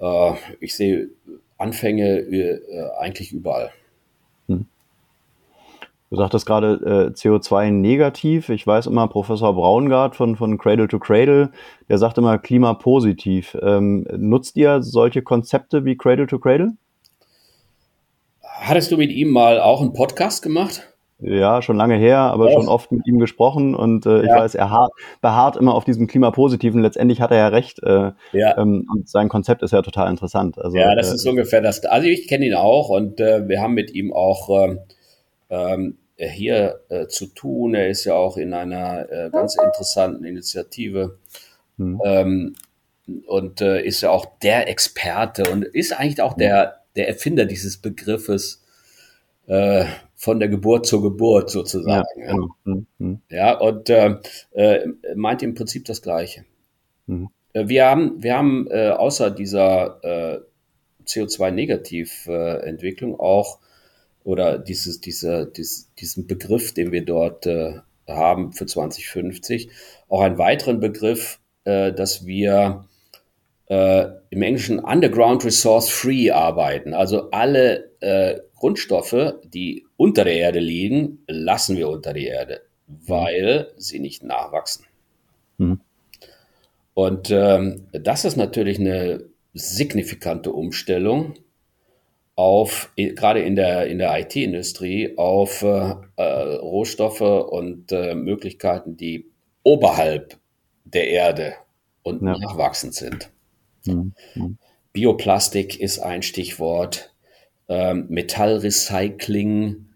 [0.00, 1.08] äh, ich sehe
[1.56, 2.60] Anfänge äh,
[2.98, 3.72] eigentlich überall.
[6.12, 8.50] Du sagtest gerade äh, CO2 negativ.
[8.50, 11.50] Ich weiß immer, Professor Braungart von, von Cradle to Cradle,
[11.88, 13.56] der sagt immer klimapositiv.
[13.62, 16.72] Ähm, nutzt ihr solche Konzepte wie Cradle to Cradle?
[18.62, 20.88] Hattest du mit ihm mal auch einen Podcast gemacht?
[21.18, 22.52] Ja, schon lange her, aber oh.
[22.52, 24.36] schon oft mit ihm gesprochen und äh, ich ja.
[24.36, 26.80] weiß, er beharrt, beharrt immer auf diesem Klimapositiven.
[26.80, 27.82] Letztendlich hat er ja recht.
[27.82, 28.58] Äh, ja.
[28.58, 30.58] Ähm, und sein Konzept ist ja total interessant.
[30.58, 31.84] Also, ja, das äh, ist ungefähr das.
[31.84, 34.78] Also ich kenne ihn auch und äh, wir haben mit ihm auch ähm,
[35.50, 37.74] ähm hier äh, zu tun.
[37.74, 41.18] Er ist ja auch in einer äh, ganz interessanten Initiative
[41.78, 42.00] mhm.
[42.04, 42.54] ähm,
[43.26, 48.62] und ist ja auch der Experte und ist eigentlich auch der, der Erfinder dieses Begriffes
[49.46, 49.84] äh,
[50.14, 52.06] von der Geburt zur Geburt sozusagen.
[52.16, 52.36] Ja, ja.
[52.64, 52.86] Mhm.
[52.98, 53.20] mhm.
[53.28, 54.16] ja und äh,
[54.52, 56.44] äh, meint im Prinzip das Gleiche.
[57.06, 57.28] Mhm.
[57.54, 60.00] Wir haben, wir haben außer dieser
[61.04, 63.58] CO2-Negativ-Entwicklung auch
[64.24, 69.70] oder dieses, dieser, dies, diesen Begriff, den wir dort äh, haben für 2050,
[70.08, 72.84] auch einen weiteren Begriff, äh, dass wir
[73.72, 76.92] äh, im Englischen Underground Resource Free arbeiten.
[76.92, 83.68] Also alle äh, Grundstoffe, die unter der Erde liegen, lassen wir unter die Erde, weil
[83.78, 84.84] sie nicht nachwachsen.
[85.56, 85.80] Mhm.
[86.92, 91.34] Und ähm, das ist natürlich eine signifikante Umstellung
[92.34, 96.22] auf, gerade in der, in der IT-Industrie, auf äh, äh,
[96.56, 99.30] Rohstoffe und äh, Möglichkeiten, die
[99.62, 100.36] oberhalb
[100.84, 101.54] der Erde
[102.02, 102.36] und ja.
[102.36, 103.31] nachwachsend sind.
[103.86, 104.12] Mhm.
[104.92, 107.14] Bioplastik ist ein Stichwort,
[107.68, 109.86] ähm, Metallrecycling,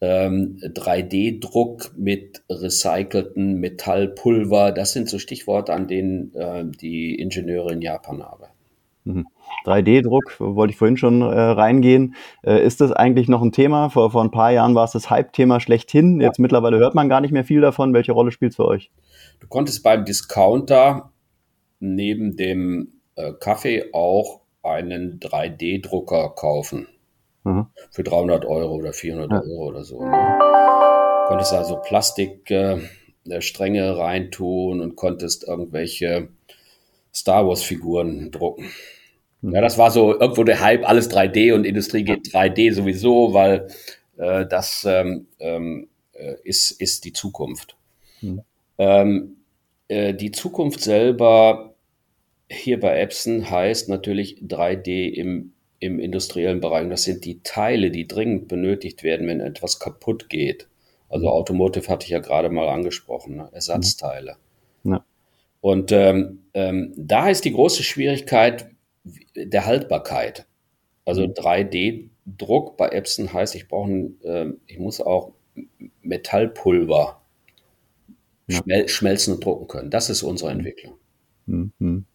[0.00, 7.82] ähm, 3D-Druck mit recycelten Metallpulver, das sind so Stichworte, an denen äh, die Ingenieure in
[7.82, 8.54] Japan arbeiten.
[9.04, 9.26] Mhm.
[9.64, 12.14] 3D-Druck, wollte ich vorhin schon äh, reingehen.
[12.42, 13.90] Äh, ist das eigentlich noch ein Thema?
[13.90, 16.20] Vor, vor ein paar Jahren war es das Hype-Thema schlechthin.
[16.20, 17.92] Jetzt mittlerweile hört man gar nicht mehr viel davon.
[17.92, 18.90] Welche Rolle spielt es für euch?
[19.40, 21.12] Du konntest beim Discounter
[21.78, 22.99] neben dem
[23.38, 26.88] Kaffee auch einen 3D-Drucker kaufen.
[27.44, 27.66] Mhm.
[27.90, 29.40] Für 300 Euro oder 400 ja.
[29.40, 30.04] Euro oder so.
[30.04, 30.38] Ne?
[31.28, 36.28] Konntest also Plastikstränge äh, reintun und konntest irgendwelche
[37.14, 38.70] Star Wars-Figuren drucken.
[39.42, 43.68] Ja, das war so irgendwo der Hype, alles 3D und Industrie geht 3D sowieso, weil
[44.18, 47.74] äh, das ähm, ähm, äh, ist, ist die Zukunft.
[48.20, 48.42] Mhm.
[48.76, 49.36] Ähm,
[49.88, 51.69] äh, die Zukunft selber
[52.50, 56.88] hier bei Epson heißt natürlich 3D im, im industriellen Bereich.
[56.88, 60.68] Das sind die Teile, die dringend benötigt werden, wenn etwas kaputt geht.
[61.08, 61.32] Also hm.
[61.32, 63.48] Automotive hatte ich ja gerade mal angesprochen, ne?
[63.52, 64.36] Ersatzteile.
[64.82, 65.04] Ja.
[65.60, 68.70] Und ähm, ähm, da ist die große Schwierigkeit
[69.36, 70.46] der Haltbarkeit.
[71.04, 72.76] Also 3D-Druck mhm.
[72.76, 73.90] bei Epson heißt, ich brauche,
[74.22, 75.32] äh, ich muss auch
[76.02, 77.20] Metallpulver
[78.48, 79.90] schmel schmelzen und drucken können.
[79.90, 80.94] Das ist unsere Entwicklung.
[81.46, 82.06] Mhm.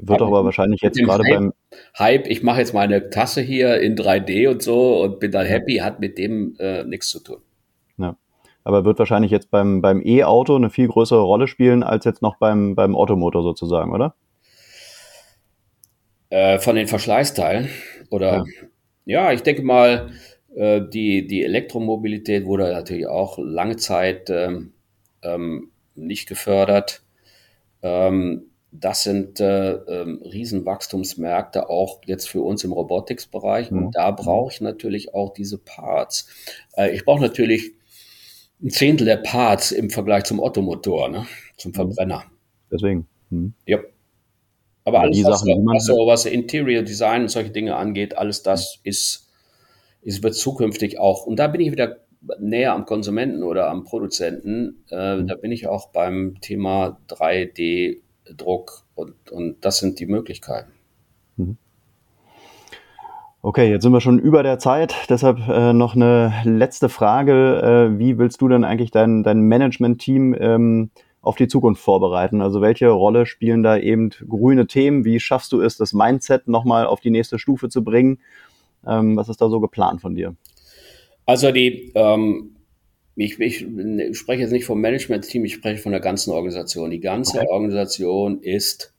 [0.00, 1.52] Wird aber, aber wahrscheinlich jetzt gerade beim
[1.98, 5.78] Hype, ich mache jetzt meine Tasse hier in 3D und so und bin dann happy,
[5.78, 7.38] hat mit dem äh, nichts zu tun.
[7.96, 8.16] Ja.
[8.62, 12.36] Aber wird wahrscheinlich jetzt beim, beim E-Auto eine viel größere Rolle spielen als jetzt noch
[12.36, 14.14] beim, beim Automotor sozusagen, oder?
[16.30, 17.68] Äh, von den Verschleißteilen?
[18.10, 18.44] Oder
[19.04, 20.10] ja, ja ich denke mal,
[20.54, 24.74] äh, die, die Elektromobilität wurde natürlich auch lange Zeit ähm,
[25.22, 27.02] ähm, nicht gefördert.
[27.82, 33.72] Ähm, das sind äh, ähm, Riesenwachstumsmärkte, auch jetzt für uns im Robotics-Bereich.
[33.72, 33.90] Und mhm.
[33.92, 36.28] da brauche ich natürlich auch diese Parts.
[36.76, 37.72] Äh, ich brauche natürlich
[38.62, 41.26] ein Zehntel der Parts im Vergleich zum Ottomotor, ne?
[41.56, 41.74] zum mhm.
[41.74, 42.24] Verbrenner.
[42.70, 43.06] Deswegen.
[43.30, 43.54] Mhm.
[43.66, 43.78] Ja.
[44.84, 48.80] Aber alles, was, Sachen, was, so, was Interior Design und solche Dinge angeht, alles das
[48.84, 49.28] ist,
[50.02, 51.26] ist wird zukünftig auch.
[51.26, 51.98] Und da bin ich wieder
[52.38, 54.84] näher am Konsumenten oder am Produzenten.
[54.90, 55.26] Äh, mhm.
[55.26, 58.00] Da bin ich auch beim Thema 3D
[58.36, 60.72] Druck und, und das sind die Möglichkeiten.
[61.36, 61.56] Mhm.
[63.40, 67.92] Okay, jetzt sind wir schon über der Zeit, deshalb äh, noch eine letzte Frage.
[67.94, 70.90] Äh, wie willst du denn eigentlich dein, dein Management-Team ähm,
[71.22, 72.42] auf die Zukunft vorbereiten?
[72.42, 75.04] Also welche Rolle spielen da eben grüne Themen?
[75.04, 78.18] Wie schaffst du es, das Mindset nochmal auf die nächste Stufe zu bringen?
[78.84, 80.34] Ähm, was ist da so geplant von dir?
[81.24, 82.56] Also die ähm,
[83.18, 83.66] ich, ich,
[84.16, 86.90] spreche jetzt nicht vom Management-Team, ich spreche von der ganzen Organisation.
[86.90, 87.48] Die ganze okay.
[87.48, 88.92] Organisation ist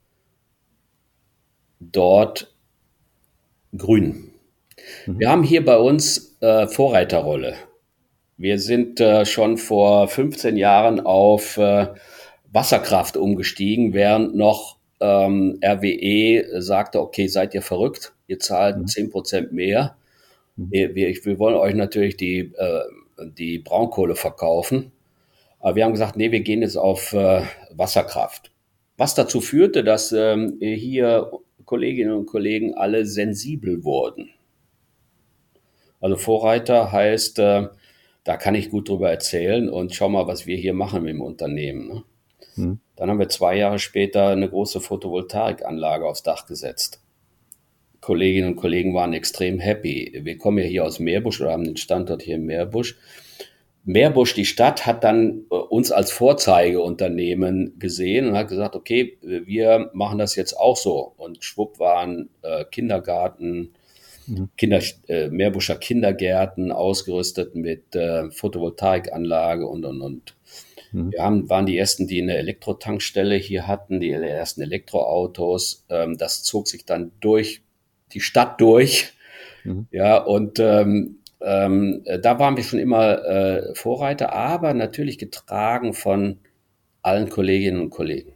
[1.79, 2.53] dort
[3.75, 4.31] grün.
[5.05, 5.19] Mhm.
[5.19, 7.55] Wir haben hier bei uns äh, Vorreiterrolle.
[8.37, 11.87] Wir sind äh, schon vor 15 Jahren auf äh,
[12.51, 18.87] Wasserkraft umgestiegen, während noch ähm, RWE sagte, okay, seid ihr verrückt, ihr zahlt mhm.
[18.87, 19.95] 10 Prozent mehr.
[20.57, 20.71] Mhm.
[20.71, 22.81] Wir, wir, wir, wollen euch natürlich die äh,
[23.25, 24.91] die Braunkohle verkaufen.
[25.59, 27.41] Aber wir haben gesagt, nee, wir gehen jetzt auf äh,
[27.71, 28.51] Wasserkraft.
[28.97, 31.31] Was dazu führte, dass ähm, hier
[31.65, 34.31] Kolleginnen und Kollegen alle sensibel wurden.
[36.01, 37.67] Also Vorreiter heißt, äh,
[38.23, 41.21] da kann ich gut drüber erzählen und schau mal, was wir hier machen mit dem
[41.21, 41.87] Unternehmen.
[41.87, 42.03] Ne?
[42.55, 42.79] Hm.
[42.95, 47.01] Dann haben wir zwei Jahre später eine große Photovoltaikanlage aufs Dach gesetzt.
[48.01, 50.19] Kolleginnen und Kollegen waren extrem happy.
[50.23, 52.97] Wir kommen ja hier aus Meerbusch oder haben den Standort hier in Meerbusch.
[53.83, 59.89] Meerbusch, die Stadt, hat dann äh, uns als Vorzeigeunternehmen gesehen und hat gesagt, okay, wir
[59.93, 61.13] machen das jetzt auch so.
[61.17, 63.73] Und schwupp waren äh, Kindergarten,
[64.27, 64.49] mhm.
[64.57, 70.35] Kinder, äh, Meerbuscher Kindergärten ausgerüstet mit äh, Photovoltaikanlage und, und, und.
[70.91, 71.11] Mhm.
[71.11, 75.85] Wir haben, waren die ersten, die eine Elektrotankstelle hier hatten, die ersten Elektroautos.
[75.89, 77.61] Ähm, das zog sich dann durch
[78.13, 79.13] die Stadt durch.
[79.63, 79.87] Mhm.
[79.91, 86.39] Ja, und ähm, ähm, da waren wir schon immer äh, Vorreiter, aber natürlich getragen von
[87.01, 88.33] allen Kolleginnen und Kollegen.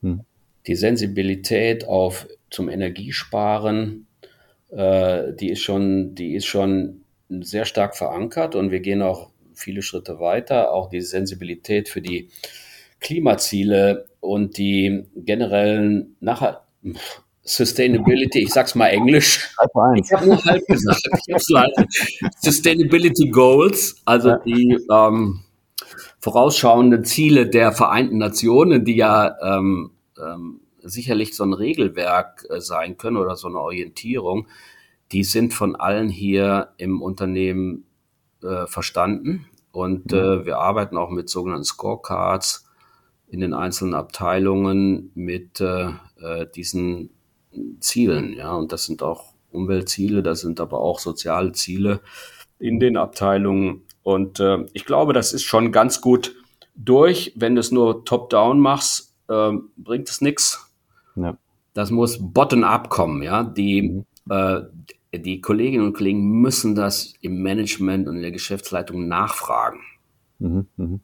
[0.00, 0.20] Mhm.
[0.66, 4.06] Die Sensibilität auf zum Energiesparen,
[4.70, 9.82] äh, die ist schon, die ist schon sehr stark verankert und wir gehen auch viele
[9.82, 10.72] Schritte weiter.
[10.72, 12.28] Auch die Sensibilität für die
[13.00, 16.66] Klimaziele und die generellen nachher
[17.46, 19.54] Sustainability, ich sag's mal Englisch.
[19.94, 21.08] Ich habe nur halb gesagt.
[21.26, 21.86] Ich hab's leider.
[22.40, 24.38] Sustainability Goals, also ja.
[24.38, 25.40] die ähm,
[26.20, 32.96] vorausschauenden Ziele der Vereinten Nationen, die ja ähm, ähm, sicherlich so ein Regelwerk äh, sein
[32.96, 34.48] können oder so eine Orientierung,
[35.12, 37.84] die sind von allen hier im Unternehmen
[38.42, 39.46] äh, verstanden.
[39.70, 40.18] Und mhm.
[40.18, 42.68] äh, wir arbeiten auch mit sogenannten Scorecards
[43.28, 45.90] in den einzelnen Abteilungen mit äh,
[46.20, 47.10] äh diesen
[47.80, 48.32] Zielen.
[48.32, 52.00] Ja, und das sind auch Umweltziele, das sind aber auch soziale Ziele
[52.58, 53.82] in den Abteilungen.
[54.02, 56.34] Und äh, ich glaube, das ist schon ganz gut
[56.74, 57.32] durch.
[57.36, 60.70] Wenn du es nur top-down machst, äh, bringt es nichts.
[61.16, 61.36] Ja.
[61.74, 63.22] Das muss bottom-up kommen.
[63.22, 64.04] Ja, die, mhm.
[64.30, 64.62] äh,
[65.18, 69.80] die Kolleginnen und Kollegen müssen das im Management und in der Geschäftsleitung nachfragen.
[70.38, 70.66] Mhm.
[70.76, 71.00] Mhm.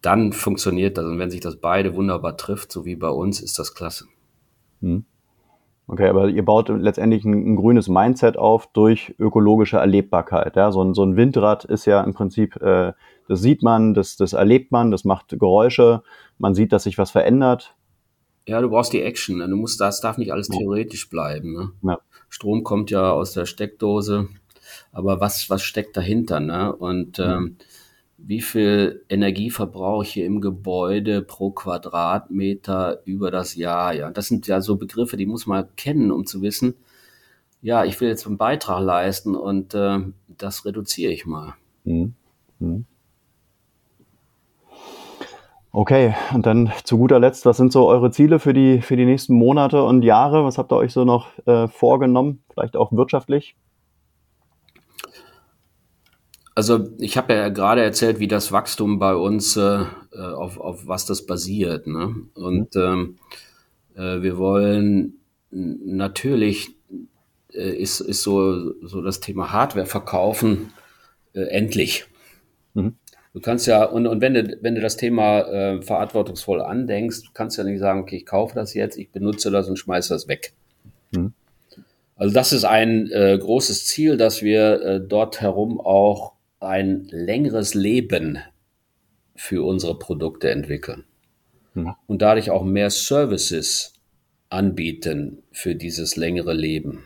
[0.00, 1.04] Dann funktioniert das.
[1.04, 4.06] Und wenn sich das beide wunderbar trifft, so wie bei uns, ist das klasse.
[4.80, 5.04] Mhm.
[5.88, 10.56] Okay, aber ihr baut letztendlich ein, ein, grünes Mindset auf durch ökologische Erlebbarkeit.
[10.56, 10.70] Ja?
[10.72, 12.92] So, ein, so ein Windrad ist ja im Prinzip, äh,
[13.28, 16.02] das sieht man, das, das erlebt man, das macht Geräusche,
[16.38, 17.74] man sieht, dass sich was verändert.
[18.46, 19.38] Ja, du brauchst die Action.
[19.38, 19.48] Ne?
[19.48, 21.52] Du musst, das darf nicht alles theoretisch bleiben.
[21.52, 21.72] Ne?
[21.82, 21.98] Ja.
[22.28, 24.28] Strom kommt ja aus der Steckdose,
[24.92, 26.40] aber was, was steckt dahinter?
[26.40, 26.74] Ne?
[26.74, 27.56] Und ähm,
[28.24, 33.94] wie viel Energie verbrauche ich hier im Gebäude pro Quadratmeter über das Jahr.
[33.94, 36.74] Ja, das sind ja so Begriffe, die muss man kennen, um zu wissen,
[37.62, 41.54] ja, ich will jetzt einen Beitrag leisten und äh, das reduziere ich mal.
[41.84, 42.14] Mhm.
[42.58, 42.84] Mhm.
[45.74, 49.06] Okay, und dann zu guter Letzt, was sind so eure Ziele für die, für die
[49.06, 50.44] nächsten Monate und Jahre?
[50.44, 52.42] Was habt ihr euch so noch äh, vorgenommen?
[52.52, 53.56] Vielleicht auch wirtschaftlich?
[56.54, 60.86] Also ich habe ja gerade erzählt, wie das Wachstum bei uns, äh, äh auf, auf
[60.86, 61.86] was das basiert.
[61.86, 62.14] Ne?
[62.34, 63.18] Und ähm,
[63.94, 65.14] äh, wir wollen
[65.50, 66.70] natürlich,
[67.52, 70.72] äh, ist, ist so, so das Thema Hardware verkaufen
[71.34, 72.06] äh, endlich.
[72.74, 72.96] Mhm.
[73.32, 77.30] Du kannst ja, und, und wenn, du, wenn du das Thema äh, verantwortungsvoll andenkst, du
[77.32, 80.28] kannst ja nicht sagen, okay, ich kaufe das jetzt, ich benutze das und schmeiße das
[80.28, 80.52] weg.
[81.12, 81.32] Mhm.
[82.16, 87.74] Also das ist ein äh, großes Ziel, dass wir äh, dort herum auch ein längeres
[87.74, 88.38] Leben
[89.34, 91.04] für unsere Produkte entwickeln.
[91.74, 91.94] Mhm.
[92.06, 93.94] Und dadurch auch mehr Services
[94.48, 97.04] anbieten für dieses längere Leben.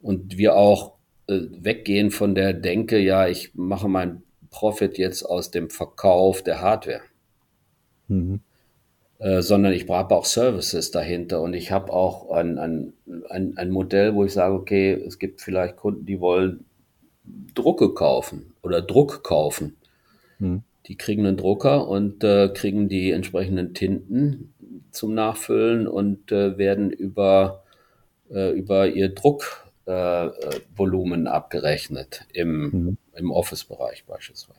[0.00, 0.94] Und wir auch
[1.26, 6.60] äh, weggehen von der Denke, ja, ich mache mein Profit jetzt aus dem Verkauf der
[6.60, 7.02] Hardware.
[8.06, 8.40] Mhm.
[9.18, 12.92] Äh, sondern ich brauche auch Services dahinter und ich habe auch ein, ein,
[13.28, 16.64] ein, ein Modell, wo ich sage, okay, es gibt vielleicht Kunden, die wollen
[17.54, 19.76] Drucke kaufen oder Druck kaufen.
[20.38, 20.62] Mhm.
[20.86, 24.54] Die kriegen einen Drucker und äh, kriegen die entsprechenden Tinten
[24.90, 27.62] zum Nachfüllen und äh, werden über,
[28.30, 34.58] äh, über ihr Druckvolumen abgerechnet im, mhm im Office-Bereich beispielsweise.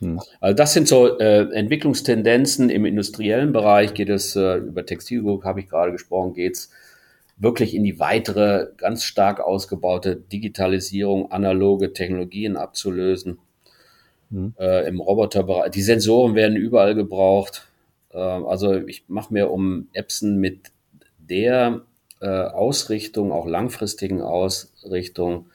[0.00, 0.20] Hm.
[0.40, 2.70] Also das sind so äh, Entwicklungstendenzen.
[2.70, 6.70] Im industriellen Bereich geht es, äh, über Textilgroup habe ich gerade gesprochen, geht es
[7.40, 13.38] wirklich in die weitere, ganz stark ausgebaute Digitalisierung, analoge Technologien abzulösen.
[14.30, 14.54] Hm.
[14.58, 15.70] Äh, Im Roboterbereich.
[15.70, 17.66] Die Sensoren werden überall gebraucht.
[18.12, 20.70] Äh, also ich mache mir um Epson mit
[21.18, 21.82] der
[22.20, 25.46] äh, Ausrichtung, auch langfristigen Ausrichtung,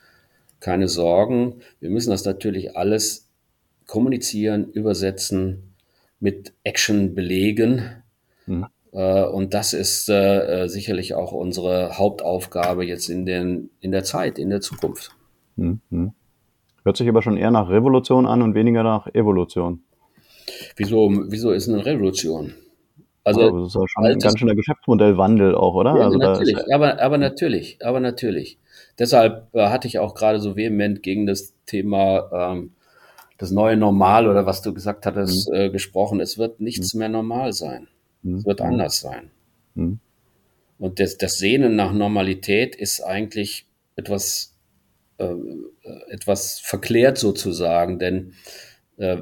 [0.59, 1.61] keine Sorgen.
[1.79, 3.29] Wir müssen das natürlich alles
[3.85, 5.75] kommunizieren, übersetzen,
[6.19, 8.03] mit Action belegen.
[8.47, 8.65] Mhm.
[8.95, 14.03] Äh, und das ist äh, äh, sicherlich auch unsere Hauptaufgabe jetzt in, den, in der
[14.03, 15.11] Zeit, in der Zukunft.
[15.57, 16.13] Mhm.
[16.83, 19.81] Hört sich aber schon eher nach Revolution an und weniger nach Evolution.
[20.77, 22.53] Wieso, wieso ist eine Revolution?
[23.23, 25.97] Also, oh, das ist ja schon ein ganz schöner Geschäftsmodellwandel auch, oder?
[25.97, 28.59] Ja, also natürlich, aber, aber natürlich, aber natürlich.
[28.99, 32.71] Deshalb äh, hatte ich auch gerade so vehement gegen das Thema ähm,
[33.37, 35.55] das neue Normal oder was du gesagt hattest mhm.
[35.55, 36.21] äh, gesprochen.
[36.21, 36.99] Es wird nichts mhm.
[36.99, 37.87] mehr normal sein.
[38.25, 38.65] Es wird mhm.
[38.65, 39.31] anders sein.
[39.75, 39.99] Mhm.
[40.77, 44.55] Und das, das Sehnen nach Normalität ist eigentlich etwas,
[45.17, 45.33] äh,
[46.09, 48.33] etwas verklärt sozusagen, denn
[48.97, 49.17] äh,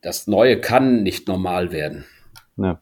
[0.00, 2.04] das Neue kann nicht normal werden.
[2.56, 2.80] Ja.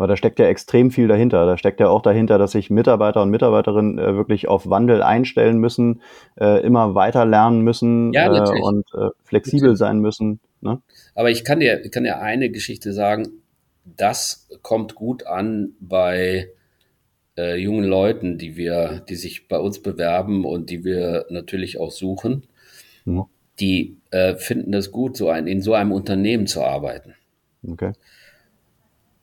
[0.00, 1.44] Aber da steckt ja extrem viel dahinter.
[1.44, 5.58] Da steckt ja auch dahinter, dass sich Mitarbeiter und Mitarbeiterinnen äh, wirklich auf Wandel einstellen
[5.58, 6.00] müssen,
[6.40, 10.40] äh, immer weiter lernen müssen ja, äh, und äh, flexibel sein müssen.
[10.62, 10.80] Ne?
[11.14, 13.39] Aber ich kann dir, kann dir eine Geschichte sagen,
[13.96, 16.50] das kommt gut an bei
[17.36, 21.90] äh, jungen Leuten, die wir, die sich bei uns bewerben und die wir natürlich auch
[21.90, 22.44] suchen.
[23.04, 23.24] Mhm.
[23.58, 27.14] Die äh, finden es gut, so ein, in so einem Unternehmen zu arbeiten.
[27.66, 27.92] Okay.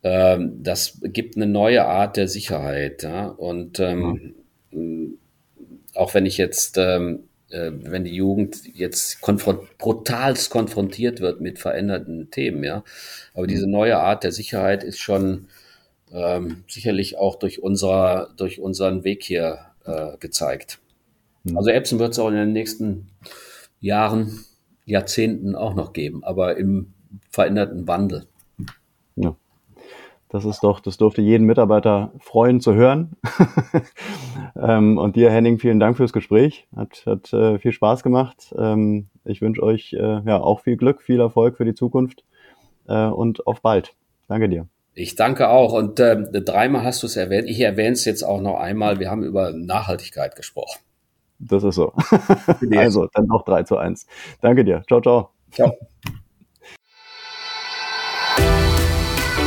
[0.03, 3.03] Ähm, das gibt eine neue Art der Sicherheit.
[3.03, 3.27] Ja?
[3.27, 4.35] Und ähm,
[4.71, 5.17] mhm.
[5.93, 11.59] auch wenn ich jetzt, ähm, äh, wenn die Jugend jetzt konfront brutalst konfrontiert wird mit
[11.59, 12.83] veränderten Themen, ja,
[13.33, 13.47] aber mhm.
[13.47, 15.47] diese neue Art der Sicherheit ist schon
[16.11, 20.79] ähm, sicherlich auch durch, unser, durch unseren Weg hier äh, gezeigt.
[21.43, 21.57] Mhm.
[21.57, 23.09] Also Epson wird es auch in den nächsten
[23.79, 24.45] Jahren,
[24.85, 26.93] Jahrzehnten auch noch geben, aber im
[27.29, 28.25] veränderten Wandel.
[29.15, 29.35] Ja.
[30.29, 33.15] Das ist doch, das durfte jeden Mitarbeiter freuen zu hören.
[34.61, 36.67] ähm, und dir, Henning, vielen Dank fürs Gespräch.
[36.75, 38.53] Hat, hat äh, viel Spaß gemacht.
[38.57, 42.25] Ähm, ich wünsche euch äh, ja auch viel Glück, viel Erfolg für die Zukunft
[42.87, 43.95] äh, und auf bald.
[44.27, 44.67] Danke dir.
[44.93, 45.73] Ich danke auch.
[45.73, 47.47] Und äh, dreimal hast du es erwähnt.
[47.47, 48.99] Ich erwähne es jetzt auch noch einmal.
[48.99, 50.79] Wir haben über Nachhaltigkeit gesprochen.
[51.39, 51.93] Das ist so.
[52.75, 54.07] also, dann noch 3 zu 1.
[54.41, 54.83] Danke dir.
[54.87, 55.29] Ciao, ciao.
[55.51, 55.71] Ciao.